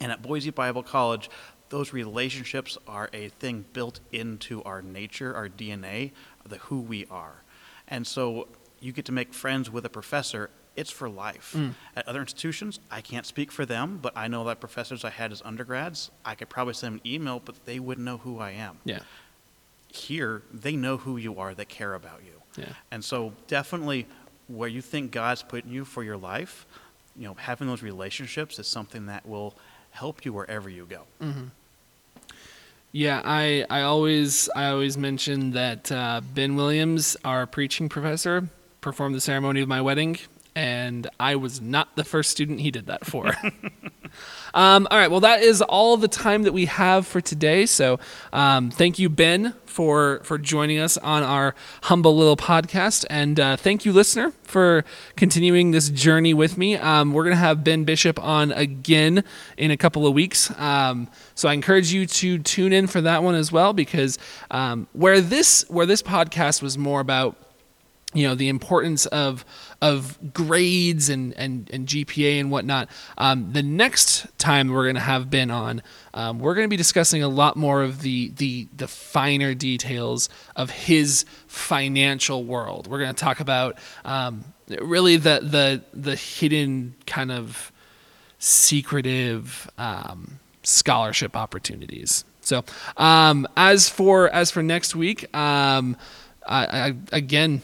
And 0.00 0.10
at 0.10 0.20
Boise 0.20 0.50
Bible 0.50 0.82
College, 0.82 1.30
those 1.72 1.94
relationships 1.94 2.76
are 2.86 3.08
a 3.14 3.28
thing 3.28 3.64
built 3.72 3.98
into 4.12 4.62
our 4.64 4.82
nature, 4.82 5.34
our 5.34 5.48
DNA, 5.48 6.12
the 6.46 6.58
who 6.58 6.78
we 6.78 7.06
are. 7.10 7.42
And 7.88 8.06
so 8.06 8.46
you 8.78 8.92
get 8.92 9.06
to 9.06 9.12
make 9.12 9.32
friends 9.32 9.70
with 9.70 9.86
a 9.86 9.88
professor, 9.88 10.50
it's 10.76 10.90
for 10.90 11.08
life. 11.08 11.54
Mm. 11.56 11.72
At 11.96 12.06
other 12.06 12.20
institutions, 12.20 12.78
I 12.90 13.00
can't 13.00 13.24
speak 13.24 13.50
for 13.50 13.64
them, 13.64 13.98
but 14.02 14.12
I 14.14 14.28
know 14.28 14.44
that 14.44 14.60
professors 14.60 15.02
I 15.02 15.08
had 15.08 15.32
as 15.32 15.40
undergrads, 15.46 16.10
I 16.26 16.34
could 16.34 16.50
probably 16.50 16.74
send 16.74 16.96
them 16.96 17.00
an 17.04 17.10
email, 17.10 17.40
but 17.42 17.64
they 17.64 17.78
wouldn't 17.78 18.04
know 18.04 18.18
who 18.18 18.38
I 18.38 18.50
am. 18.50 18.76
Yeah. 18.84 19.00
Here, 19.88 20.42
they 20.52 20.76
know 20.76 20.98
who 20.98 21.16
you 21.16 21.38
are, 21.38 21.54
they 21.54 21.64
care 21.64 21.94
about 21.94 22.20
you. 22.22 22.62
Yeah. 22.62 22.74
And 22.90 23.02
so 23.02 23.32
definitely 23.46 24.06
where 24.46 24.68
you 24.68 24.82
think 24.82 25.10
God's 25.10 25.42
putting 25.42 25.72
you 25.72 25.86
for 25.86 26.04
your 26.04 26.18
life, 26.18 26.66
you 27.16 27.24
know, 27.24 27.34
having 27.34 27.66
those 27.66 27.82
relationships 27.82 28.58
is 28.58 28.66
something 28.66 29.06
that 29.06 29.24
will 29.26 29.54
help 29.90 30.26
you 30.26 30.34
wherever 30.34 30.68
you 30.68 30.86
go. 30.86 31.06
Yeah, 32.92 33.22
I, 33.24 33.64
I 33.70 33.82
always 33.82 34.50
I 34.54 34.68
always 34.68 34.98
mention 34.98 35.52
that 35.52 35.90
uh, 35.90 36.20
Ben 36.34 36.56
Williams, 36.56 37.16
our 37.24 37.46
preaching 37.46 37.88
professor, 37.88 38.48
performed 38.82 39.14
the 39.14 39.20
ceremony 39.20 39.62
of 39.62 39.68
my 39.68 39.80
wedding, 39.80 40.18
and 40.54 41.08
I 41.18 41.36
was 41.36 41.60
not 41.60 41.96
the 41.96 42.04
first 42.04 42.30
student 42.30 42.60
he 42.60 42.70
did 42.70 42.86
that 42.86 43.06
for. 43.06 43.32
um, 44.54 44.86
all 44.90 44.98
right, 44.98 45.10
well 45.10 45.20
that 45.20 45.42
is 45.42 45.62
all 45.62 45.96
the 45.96 46.08
time 46.08 46.42
that 46.42 46.52
we 46.52 46.66
have 46.66 47.06
for 47.06 47.20
today. 47.20 47.66
So 47.66 47.98
um, 48.32 48.70
thank 48.70 48.98
you, 48.98 49.08
Ben, 49.08 49.54
for 49.64 50.20
for 50.24 50.36
joining 50.36 50.78
us 50.78 50.98
on 50.98 51.22
our 51.22 51.54
humble 51.84 52.16
little 52.16 52.36
podcast, 52.36 53.06
and 53.08 53.40
uh, 53.40 53.56
thank 53.56 53.84
you, 53.84 53.92
listener, 53.92 54.32
for 54.42 54.84
continuing 55.16 55.70
this 55.70 55.88
journey 55.88 56.34
with 56.34 56.58
me. 56.58 56.76
Um, 56.76 57.14
we're 57.14 57.24
gonna 57.24 57.36
have 57.36 57.64
Ben 57.64 57.84
Bishop 57.84 58.22
on 58.22 58.52
again 58.52 59.24
in 59.56 59.70
a 59.70 59.76
couple 59.76 60.06
of 60.06 60.12
weeks. 60.12 60.50
Um, 60.58 61.08
so 61.34 61.48
I 61.48 61.54
encourage 61.54 61.92
you 61.92 62.06
to 62.06 62.38
tune 62.38 62.72
in 62.72 62.86
for 62.86 63.00
that 63.00 63.22
one 63.22 63.34
as 63.34 63.50
well, 63.50 63.72
because 63.72 64.18
um, 64.50 64.86
where 64.92 65.20
this 65.22 65.64
where 65.68 65.86
this 65.86 66.02
podcast 66.02 66.60
was 66.62 66.76
more 66.76 67.00
about 67.00 67.36
you 68.14 68.26
know 68.26 68.34
the 68.34 68.48
importance 68.48 69.06
of 69.06 69.44
of 69.80 70.32
grades 70.32 71.08
and 71.08 71.34
and, 71.34 71.68
and 71.72 71.86
GPA 71.86 72.40
and 72.40 72.50
whatnot. 72.50 72.88
Um, 73.18 73.52
the 73.52 73.62
next 73.62 74.26
time 74.38 74.68
we're 74.68 74.84
going 74.84 74.94
to 74.94 75.00
have 75.00 75.30
Ben 75.30 75.50
on, 75.50 75.82
um, 76.14 76.38
we're 76.38 76.54
going 76.54 76.66
to 76.66 76.70
be 76.70 76.76
discussing 76.76 77.22
a 77.22 77.28
lot 77.28 77.56
more 77.56 77.82
of 77.82 78.02
the 78.02 78.30
the 78.36 78.68
the 78.76 78.88
finer 78.88 79.54
details 79.54 80.28
of 80.56 80.70
his 80.70 81.24
financial 81.46 82.44
world. 82.44 82.86
We're 82.86 83.00
going 83.00 83.14
to 83.14 83.20
talk 83.20 83.40
about 83.40 83.78
um, 84.04 84.44
really 84.68 85.16
the 85.16 85.40
the 85.42 85.82
the 85.92 86.16
hidden 86.16 86.94
kind 87.06 87.32
of 87.32 87.72
secretive 88.38 89.70
um, 89.78 90.38
scholarship 90.62 91.36
opportunities. 91.36 92.24
So 92.40 92.64
um, 92.96 93.46
as 93.56 93.88
for 93.88 94.28
as 94.28 94.50
for 94.50 94.62
next 94.62 94.94
week, 94.94 95.34
um, 95.34 95.96
I, 96.46 96.66
I 96.66 96.94
again 97.12 97.62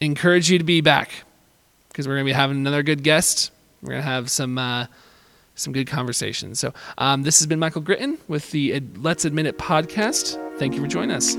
encourage 0.00 0.50
you 0.50 0.58
to 0.58 0.64
be 0.64 0.80
back 0.80 1.10
because 1.88 2.06
we're 2.08 2.14
going 2.14 2.26
to 2.26 2.30
be 2.30 2.34
having 2.34 2.56
another 2.56 2.82
good 2.82 3.02
guest. 3.02 3.50
We're 3.82 3.90
going 3.90 4.02
to 4.02 4.08
have 4.08 4.30
some 4.30 4.58
uh, 4.58 4.86
some 5.54 5.72
good 5.72 5.86
conversations. 5.86 6.58
So 6.58 6.72
um, 6.98 7.22
this 7.22 7.38
has 7.38 7.46
been 7.46 7.58
Michael 7.58 7.82
Gritton 7.82 8.18
with 8.28 8.50
the 8.50 8.80
Let's 8.96 9.24
Admit 9.24 9.46
It 9.46 9.58
podcast. 9.58 10.38
Thank 10.58 10.74
you 10.74 10.80
for 10.80 10.88
joining 10.88 11.12
us. 11.12 11.34